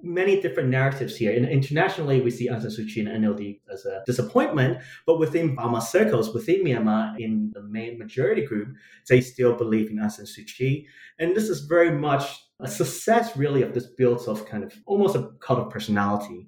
Many 0.06 0.42
different 0.42 0.70
narratives 0.70 1.16
here. 1.16 1.34
And 1.34 1.48
internationally, 1.48 2.20
we 2.20 2.30
see 2.30 2.50
Aung 2.50 2.62
San 2.62 2.72
Suu 2.72 2.86
Kyi 2.94 3.06
and 3.06 3.24
NLD 3.24 3.62
as 3.72 3.86
a 3.86 4.04
disappointment, 4.06 4.80
but 5.06 5.18
within 5.18 5.56
Burma 5.56 5.80
circles, 5.80 6.34
within 6.34 6.64
Myanmar, 6.66 7.18
in 7.18 7.52
the 7.54 7.64
main 7.64 7.98
majority 7.98 8.46
group, 8.46 8.76
they 9.08 9.22
still 9.22 9.56
believe 9.56 9.90
in 9.90 9.98
Aung 9.98 10.12
San 10.12 10.26
Suu 10.26 10.46
Kyi. 10.46 10.88
And 11.20 11.34
this 11.34 11.48
is 11.48 11.62
very 11.62 11.92
much 11.92 12.44
a 12.60 12.68
success, 12.68 13.38
really, 13.38 13.62
of 13.62 13.74
this 13.74 13.88
build 13.88 14.28
of 14.28 14.46
kind 14.46 14.66
of 14.66 14.74
almost 14.86 15.16
a 15.16 15.30
cult 15.40 15.60
of 15.60 15.70
personality. 15.70 16.48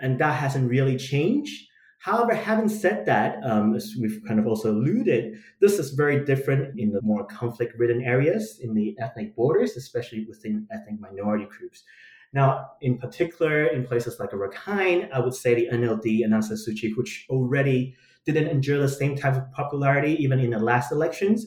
And 0.00 0.18
that 0.18 0.34
hasn't 0.34 0.68
really 0.68 0.96
changed. 0.96 1.68
However, 2.02 2.34
having 2.34 2.68
said 2.68 3.06
that, 3.06 3.38
um, 3.44 3.76
as 3.76 3.94
we've 4.00 4.20
kind 4.26 4.40
of 4.40 4.46
also 4.48 4.72
alluded, 4.72 5.38
this 5.60 5.78
is 5.78 5.92
very 5.92 6.24
different 6.24 6.80
in 6.80 6.90
the 6.90 7.00
more 7.02 7.24
conflict 7.26 7.78
ridden 7.78 8.02
areas, 8.02 8.58
in 8.60 8.74
the 8.74 8.96
ethnic 8.98 9.36
borders, 9.36 9.76
especially 9.76 10.24
within 10.24 10.66
ethnic 10.72 10.98
minority 10.98 11.46
groups. 11.46 11.84
Now, 12.32 12.70
in 12.80 12.98
particular, 12.98 13.66
in 13.66 13.86
places 13.86 14.18
like 14.18 14.30
Rakhine, 14.30 15.10
I 15.12 15.20
would 15.20 15.34
say 15.34 15.54
the 15.54 15.68
NLD 15.72 16.24
and 16.24 16.32
Aung 16.32 16.42
San 16.42 16.94
which 16.96 17.26
already 17.28 17.94
didn't 18.24 18.48
enjoy 18.48 18.78
the 18.78 18.88
same 18.88 19.16
type 19.16 19.34
of 19.34 19.50
popularity 19.52 20.14
even 20.22 20.40
in 20.40 20.50
the 20.50 20.58
last 20.58 20.92
elections, 20.92 21.46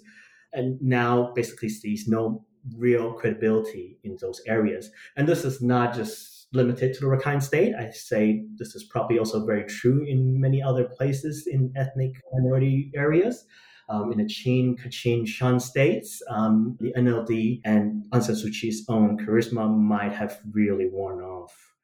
and 0.53 0.79
now 0.81 1.31
basically 1.33 1.69
sees 1.69 2.07
no 2.07 2.45
real 2.77 3.13
credibility 3.13 3.97
in 4.03 4.17
those 4.21 4.41
areas. 4.47 4.89
And 5.15 5.27
this 5.27 5.45
is 5.45 5.61
not 5.61 5.95
just 5.95 6.47
limited 6.53 6.93
to 6.93 6.99
the 7.01 7.07
Rakhine 7.07 7.41
state. 7.41 7.73
I 7.75 7.91
say 7.91 8.45
this 8.57 8.75
is 8.75 8.83
probably 8.83 9.19
also 9.19 9.45
very 9.45 9.65
true 9.65 10.05
in 10.07 10.39
many 10.39 10.61
other 10.61 10.85
places 10.85 11.47
in 11.47 11.73
ethnic 11.75 12.13
minority 12.33 12.91
areas. 12.95 13.45
Um, 13.87 14.11
in 14.11 14.17
the 14.17 14.27
Chin, 14.27 14.75
Kachin, 14.75 15.27
Shan 15.27 15.59
states, 15.59 16.21
um, 16.27 16.75
the 16.79 16.91
NLD 16.93 17.61
and 17.63 18.03
Aung 18.11 18.23
San 18.23 18.35
Suu 18.35 18.51
Kyi's 18.51 18.83
own 18.89 19.19
charisma 19.19 19.69
might 19.69 20.11
have 20.11 20.39
really 20.51 20.89
worn 20.89 21.21
off. 21.21 21.75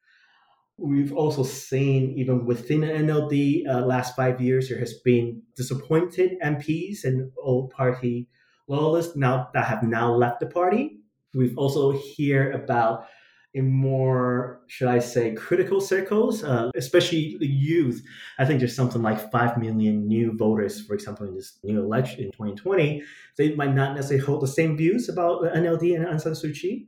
We've 0.78 1.12
also 1.12 1.44
seen, 1.44 2.18
even 2.18 2.44
within 2.44 2.80
the 2.80 2.88
NLD, 2.88 3.68
uh, 3.68 3.86
last 3.86 4.16
five 4.16 4.40
years, 4.40 4.68
there 4.68 4.80
has 4.80 4.94
been 5.04 5.42
disappointed 5.54 6.32
MPs 6.42 7.04
and 7.04 7.30
old 7.40 7.70
party 7.70 8.28
loyalists 8.66 9.14
now 9.16 9.48
that 9.54 9.66
have 9.66 9.84
now 9.84 10.12
left 10.12 10.40
the 10.40 10.46
party. 10.46 10.98
We've 11.34 11.56
also 11.56 11.92
hear 11.92 12.50
about 12.50 13.06
in 13.54 13.70
more, 13.70 14.60
should 14.66 14.88
I 14.88 14.98
say, 14.98 15.34
critical 15.34 15.80
circles, 15.80 16.42
uh, 16.42 16.70
especially 16.74 17.36
the 17.38 17.46
youth. 17.46 18.02
I 18.38 18.44
think 18.44 18.60
there's 18.60 18.74
something 18.74 19.02
like 19.02 19.30
5 19.30 19.58
million 19.58 20.06
new 20.06 20.36
voters, 20.36 20.80
for 20.86 20.94
example, 20.94 21.26
in 21.26 21.34
this 21.34 21.58
new 21.62 21.78
election 21.80 22.20
in 22.20 22.32
2020. 22.32 23.02
They 23.36 23.54
might 23.54 23.74
not 23.74 23.94
necessarily 23.94 24.24
hold 24.24 24.42
the 24.42 24.48
same 24.48 24.76
views 24.76 25.08
about 25.08 25.42
NLD 25.42 25.94
and 25.94 26.06
Aung 26.06 26.20
San 26.20 26.32
Suu 26.32 26.54
Kyi. 26.54 26.86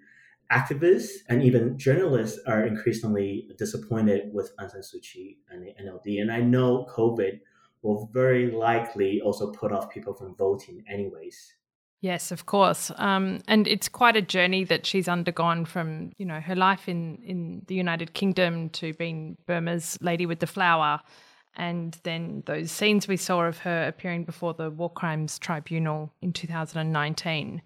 Activists 0.51 1.11
and 1.29 1.43
even 1.43 1.79
journalists 1.79 2.39
are 2.47 2.65
increasingly 2.65 3.49
disappointed 3.59 4.33
with 4.33 4.53
Aung 4.59 4.71
San 4.71 4.81
Suu 4.81 5.03
Kyi 5.03 5.39
and 5.51 5.63
the 5.63 5.75
NLD. 5.83 6.21
And 6.21 6.33
I 6.33 6.41
know 6.41 6.87
COVID 6.97 7.41
will 7.83 8.09
very 8.13 8.51
likely 8.51 9.21
also 9.21 9.53
put 9.53 9.71
off 9.71 9.91
people 9.91 10.15
from 10.15 10.35
voting 10.37 10.83
anyways. 10.89 11.55
Yes, 12.05 12.31
of 12.31 12.45
course. 12.45 12.93
Um, 12.97 13.41
and 13.49 13.67
it's 13.67 13.89
quite 13.89 14.15
a 14.15 14.21
journey 14.21 14.63
that 14.65 14.85
she's 14.85 15.09
undergone 15.09 15.65
from, 15.65 16.13
you 16.19 16.27
know, 16.27 16.39
her 16.39 16.55
life 16.55 16.87
in, 16.87 17.17
in 17.25 17.63
the 17.67 17.75
United 17.75 18.13
Kingdom 18.13 18.69
to 18.81 18.93
being 18.93 19.39
Burma's 19.47 19.97
Lady 20.03 20.27
with 20.27 20.41
the 20.41 20.47
Flower. 20.47 21.01
And 21.57 21.97
then 22.03 22.43
those 22.45 22.71
scenes 22.71 23.09
we 23.09 23.17
saw 23.17 23.45
of 23.45 23.57
her 23.61 23.89
appearing 23.89 24.25
before 24.25 24.53
the 24.53 24.69
War 24.69 24.91
Crimes 24.91 25.39
Tribunal 25.39 26.13
in 26.21 26.35
2019. 26.35 27.63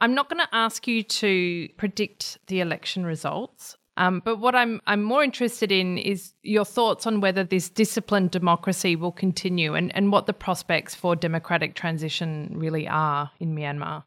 I'm 0.00 0.14
not 0.16 0.28
going 0.28 0.44
to 0.44 0.52
ask 0.52 0.88
you 0.88 1.04
to 1.04 1.68
predict 1.76 2.38
the 2.48 2.58
election 2.58 3.06
results, 3.06 3.76
um, 3.96 4.22
but 4.24 4.36
what 4.36 4.54
I'm 4.54 4.80
I'm 4.86 5.02
more 5.02 5.22
interested 5.22 5.72
in 5.72 5.98
is 5.98 6.32
your 6.42 6.64
thoughts 6.64 7.06
on 7.06 7.20
whether 7.20 7.44
this 7.44 7.68
disciplined 7.68 8.30
democracy 8.30 8.96
will 8.96 9.12
continue 9.12 9.74
and, 9.74 9.94
and 9.94 10.12
what 10.12 10.26
the 10.26 10.32
prospects 10.32 10.94
for 10.94 11.16
democratic 11.16 11.74
transition 11.74 12.52
really 12.54 12.88
are 12.88 13.30
in 13.40 13.54
Myanmar. 13.54 14.04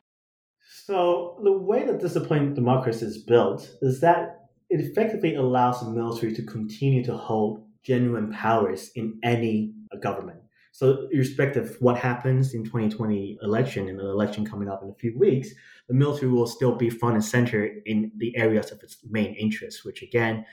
So 0.86 1.40
the 1.44 1.52
way 1.52 1.86
that 1.86 2.00
disciplined 2.00 2.56
democracy 2.56 3.06
is 3.06 3.18
built 3.18 3.70
is 3.82 4.02
that 4.02 4.50
it 4.70 4.80
effectively 4.80 5.36
allows 5.36 5.80
the 5.80 5.92
military 5.92 6.34
to 6.34 6.44
continue 6.44 7.04
to 7.06 7.16
hold 7.16 7.64
genuine 7.84 8.32
powers 8.32 8.92
in 8.96 9.20
any 9.24 9.74
government. 10.02 10.43
So, 10.74 11.08
irrespective 11.12 11.70
of 11.70 11.76
what 11.82 12.00
happens 12.00 12.56
in 12.56 12.64
2020 12.64 13.38
election 13.44 13.90
and 13.90 14.00
the 14.00 14.10
election 14.10 14.44
coming 14.44 14.68
up 14.68 14.82
in 14.82 14.90
a 14.90 14.96
few 14.96 15.16
weeks, 15.18 15.50
the 15.88 15.94
military 15.94 16.32
will 16.32 16.48
still 16.48 16.76
be 16.76 16.90
front 16.90 17.14
and 17.14 17.24
center 17.24 17.70
in 17.86 18.12
the 18.18 18.36
areas 18.36 18.72
of 18.72 18.82
its 18.82 18.98
main 19.08 19.36
interests, 19.36 19.86
which 19.86 20.02
again 20.02 20.44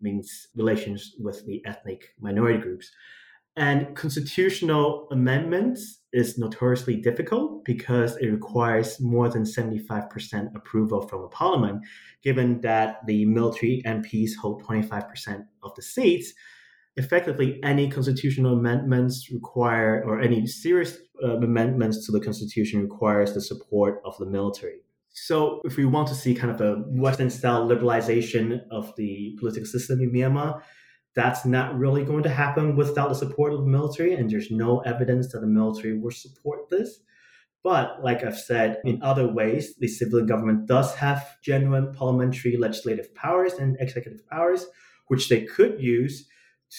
means 0.00 0.46
relations 0.54 1.16
with 1.18 1.44
the 1.46 1.60
ethnic 1.66 2.14
minority 2.20 2.58
groups. 2.58 2.92
And 3.56 3.96
constitutional 3.96 5.08
amendments 5.10 6.02
is 6.12 6.38
notoriously 6.38 6.94
difficult 6.94 7.64
because 7.64 8.16
it 8.18 8.28
requires 8.28 9.00
more 9.00 9.28
than 9.28 9.42
75% 9.42 10.54
approval 10.54 11.02
from 11.08 11.22
a 11.22 11.28
parliament, 11.28 11.82
given 12.22 12.60
that 12.60 13.04
the 13.06 13.24
military 13.24 13.82
MPs 13.84 14.36
hold 14.40 14.62
25% 14.62 15.46
of 15.64 15.74
the 15.74 15.82
seats 15.82 16.32
effectively 16.96 17.60
any 17.62 17.90
constitutional 17.90 18.54
amendments 18.54 19.28
require 19.32 20.02
or 20.06 20.20
any 20.20 20.46
serious 20.46 20.98
uh, 21.22 21.36
amendments 21.36 22.06
to 22.06 22.12
the 22.12 22.20
constitution 22.20 22.82
requires 22.82 23.34
the 23.34 23.40
support 23.40 24.00
of 24.04 24.16
the 24.18 24.26
military. 24.26 24.78
So 25.10 25.60
if 25.64 25.76
we 25.76 25.84
want 25.84 26.08
to 26.08 26.14
see 26.14 26.34
kind 26.34 26.52
of 26.52 26.60
a 26.60 26.82
western 26.88 27.30
style 27.30 27.68
liberalization 27.68 28.60
of 28.70 28.94
the 28.96 29.36
political 29.38 29.66
system 29.66 30.00
in 30.00 30.12
myanmar 30.12 30.60
that's 31.14 31.44
not 31.44 31.78
really 31.78 32.04
going 32.04 32.24
to 32.24 32.28
happen 32.28 32.74
without 32.74 33.08
the 33.08 33.14
support 33.14 33.52
of 33.52 33.60
the 33.60 33.70
military 33.70 34.14
and 34.14 34.28
there's 34.28 34.50
no 34.50 34.80
evidence 34.80 35.32
that 35.32 35.40
the 35.40 35.46
military 35.46 35.96
will 35.96 36.10
support 36.10 36.68
this. 36.70 37.00
But 37.62 38.02
like 38.02 38.24
I've 38.24 38.38
said, 38.38 38.80
in 38.84 39.00
other 39.02 39.26
ways, 39.26 39.76
the 39.76 39.88
civilian 39.88 40.26
government 40.26 40.66
does 40.66 40.94
have 40.96 41.36
genuine 41.40 41.94
parliamentary 41.94 42.56
legislative 42.56 43.14
powers 43.14 43.54
and 43.54 43.76
executive 43.80 44.26
powers, 44.28 44.66
which 45.06 45.28
they 45.28 45.42
could 45.42 45.80
use 45.80 46.28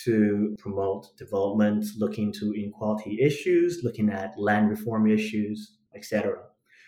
to 0.04 0.56
promote 0.60 1.16
development, 1.18 1.86
looking 1.98 2.32
to 2.34 2.54
inequality 2.54 3.22
issues, 3.22 3.82
looking 3.84 4.10
at 4.10 4.38
land 4.38 4.70
reform 4.70 5.10
issues, 5.10 5.78
etc. 5.96 6.36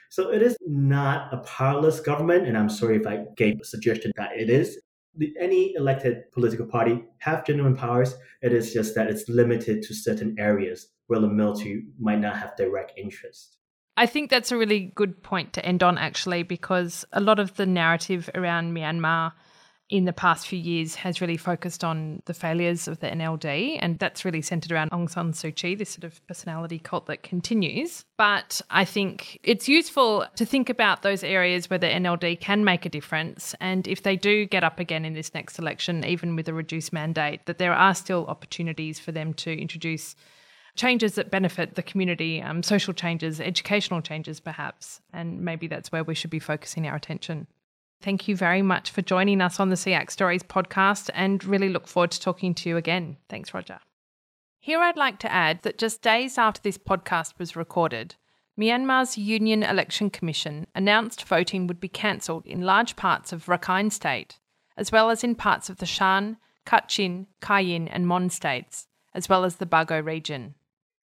So 0.09 0.31
it 0.31 0.41
is 0.41 0.57
not 0.65 1.33
a 1.33 1.37
powerless 1.37 1.99
government, 1.99 2.47
and 2.47 2.57
I'm 2.57 2.69
sorry 2.69 2.97
if 2.97 3.07
I 3.07 3.25
gave 3.35 3.59
a 3.61 3.65
suggestion 3.65 4.11
that 4.17 4.37
it 4.37 4.49
is. 4.49 4.79
Any 5.39 5.73
elected 5.75 6.31
political 6.31 6.65
party 6.65 7.03
have 7.19 7.45
genuine 7.45 7.75
powers. 7.75 8.15
It 8.41 8.53
is 8.53 8.71
just 8.73 8.93
that 8.95 9.09
it's 9.09 9.27
limited 9.27 9.81
to 9.83 9.93
certain 9.93 10.35
areas 10.37 10.87
where 11.07 11.19
the 11.19 11.27
military 11.27 11.85
might 11.99 12.19
not 12.19 12.37
have 12.37 12.55
direct 12.55 12.93
interest. 12.97 13.57
I 13.97 14.05
think 14.05 14.29
that's 14.29 14.51
a 14.51 14.57
really 14.57 14.91
good 14.93 15.23
point 15.23 15.53
to 15.53 15.65
end 15.65 15.81
on, 15.81 15.97
actually, 15.97 16.43
because 16.43 17.03
a 17.11 17.19
lot 17.19 17.39
of 17.39 17.55
the 17.55 17.65
narrative 17.65 18.29
around 18.35 18.75
Myanmar 18.75 19.33
in 19.89 20.03
the 20.03 20.13
past 20.13 20.47
few 20.47 20.59
years 20.59 20.95
has 20.95 21.21
really 21.21 21.37
focused 21.37 21.83
on 21.83 22.21
the 22.25 22.33
failures 22.33 22.87
of 22.87 22.99
the 22.99 23.07
NLD, 23.07 23.77
and 23.81 23.97
that's 23.99 24.25
really 24.25 24.41
centered 24.41 24.71
around 24.71 24.91
Aung 24.91 25.09
San 25.09 25.31
Suu 25.31 25.55
Kyi, 25.55 25.75
this 25.75 25.89
sort 25.89 26.03
of 26.03 26.25
personality 26.27 26.77
cult 26.77 27.05
that 27.05 27.23
continues. 27.23 28.03
But 28.17 28.61
I 28.69 28.83
think 28.83 29.39
it's 29.43 29.69
useful 29.69 30.25
to 30.35 30.45
think 30.45 30.69
about 30.69 31.03
those 31.03 31.23
areas 31.23 31.69
where 31.69 31.79
the 31.79 31.87
NLD 31.87 32.39
can 32.41 32.65
make 32.65 32.85
a 32.85 32.89
difference, 32.89 33.55
and 33.61 33.87
if 33.87 34.03
they 34.03 34.17
do 34.17 34.45
get 34.45 34.63
up 34.63 34.79
again 34.79 35.05
in 35.05 35.13
this 35.13 35.33
next 35.33 35.57
election, 35.57 36.03
even 36.03 36.35
with 36.35 36.49
a 36.49 36.53
reduced 36.53 36.91
mandate, 36.91 37.45
that 37.45 37.57
there 37.57 37.73
are 37.73 37.95
still 37.95 38.25
opportunities 38.27 38.99
for 38.99 39.13
them 39.13 39.33
to 39.35 39.57
introduce 39.57 40.15
changes 40.75 41.15
that 41.15 41.31
benefit 41.31 41.75
the 41.75 41.81
community, 41.81 42.41
um, 42.41 42.61
social 42.61 42.93
changes, 42.93 43.41
educational 43.41 44.01
changes, 44.01 44.39
perhaps. 44.39 45.01
And 45.11 45.41
maybe 45.41 45.67
that's 45.67 45.91
where 45.91 46.03
we 46.03 46.13
should 46.13 46.29
be 46.29 46.39
focusing 46.39 46.87
our 46.87 46.95
attention. 46.95 47.47
Thank 48.01 48.27
you 48.27 48.35
very 48.35 48.61
much 48.61 48.91
for 48.91 49.01
joining 49.01 49.41
us 49.41 49.59
on 49.59 49.69
the 49.69 49.75
SEAC 49.75 50.11
Stories 50.11 50.43
podcast 50.43 51.09
and 51.13 51.43
really 51.43 51.69
look 51.69 51.87
forward 51.87 52.11
to 52.11 52.21
talking 52.21 52.53
to 52.55 52.69
you 52.69 52.77
again. 52.77 53.17
Thanks, 53.27 53.53
Roger. 53.53 53.79
Here 54.59 54.79
I'd 54.79 54.97
like 54.97 55.17
to 55.19 55.31
add 55.31 55.63
that 55.63 55.77
just 55.77 56.01
days 56.01 56.37
after 56.37 56.61
this 56.61 56.77
podcast 56.77 57.39
was 57.39 57.55
recorded, 57.55 58.15
Myanmar's 58.59 59.17
Union 59.17 59.63
Election 59.63 60.09
Commission 60.09 60.67
announced 60.75 61.23
voting 61.23 61.67
would 61.67 61.79
be 61.79 61.87
cancelled 61.87 62.45
in 62.45 62.61
large 62.61 62.95
parts 62.95 63.31
of 63.31 63.45
Rakhine 63.45 63.91
State, 63.91 64.39
as 64.75 64.91
well 64.91 65.09
as 65.09 65.23
in 65.23 65.35
parts 65.35 65.69
of 65.69 65.77
the 65.77 65.85
Shan, 65.85 66.37
Kachin, 66.65 67.27
Kayin, 67.41 67.87
and 67.91 68.07
Mon 68.07 68.29
states, 68.29 68.87
as 69.13 69.29
well 69.29 69.45
as 69.45 69.55
the 69.55 69.65
Bago 69.65 70.03
region. 70.03 70.55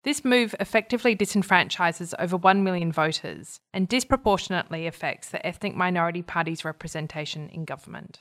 This 0.06 0.24
move 0.24 0.54
effectively 0.60 1.16
disenfranchises 1.16 2.14
over 2.20 2.36
1 2.36 2.62
million 2.62 2.92
voters 2.92 3.58
and 3.74 3.88
disproportionately 3.88 4.86
affects 4.86 5.28
the 5.28 5.44
ethnic 5.44 5.74
minority 5.74 6.22
party's 6.22 6.64
representation 6.64 7.48
in 7.48 7.64
government. 7.64 8.20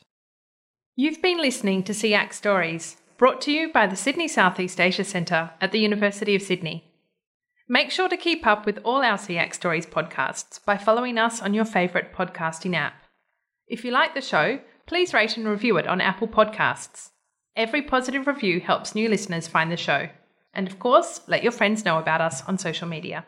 You've 0.96 1.22
been 1.22 1.38
listening 1.38 1.84
to 1.84 1.94
SEAC 1.94 2.34
Stories, 2.34 2.98
brought 3.20 3.40
to 3.42 3.52
you 3.52 3.72
by 3.72 3.86
the 3.86 3.96
Sydney 3.96 4.28
Southeast 4.28 4.82
Asia 4.82 5.04
Centre 5.04 5.52
at 5.62 5.72
the 5.72 5.78
University 5.78 6.34
of 6.34 6.42
Sydney. 6.42 6.92
Make 7.70 7.92
sure 7.92 8.10
to 8.10 8.18
keep 8.18 8.48
up 8.48 8.66
with 8.66 8.80
all 8.84 9.04
our 9.04 9.20
SEAC 9.20 9.54
Stories 9.54 9.86
podcasts 9.86 10.66
by 10.66 10.78
following 10.80 11.20
us 11.20 11.40
on 11.40 11.54
your 11.54 11.66
favourite 11.66 12.16
podcasting 12.16 12.76
app. 12.76 12.96
If 13.68 13.86
you 13.86 13.92
like 13.92 14.16
the 14.16 14.22
show, 14.22 14.60
please 14.88 15.14
rate 15.14 15.38
and 15.38 15.48
review 15.48 15.78
it 15.78 15.86
on 15.86 16.02
Apple 16.02 16.28
Podcasts. 16.28 17.12
Every 17.56 17.84
positive 17.84 18.26
review 18.26 18.60
helps 18.60 18.96
new 18.96 19.08
listeners 19.08 19.48
find 19.48 19.72
the 19.72 19.78
show. 19.78 20.10
And 20.56 20.68
of 20.68 20.80
course, 20.80 21.22
let 21.28 21.44
your 21.44 21.52
friends 21.52 21.86
know 21.86 22.00
about 22.00 22.22
us 22.22 22.42
on 22.48 22.58
social 22.58 22.88
media. 22.88 23.26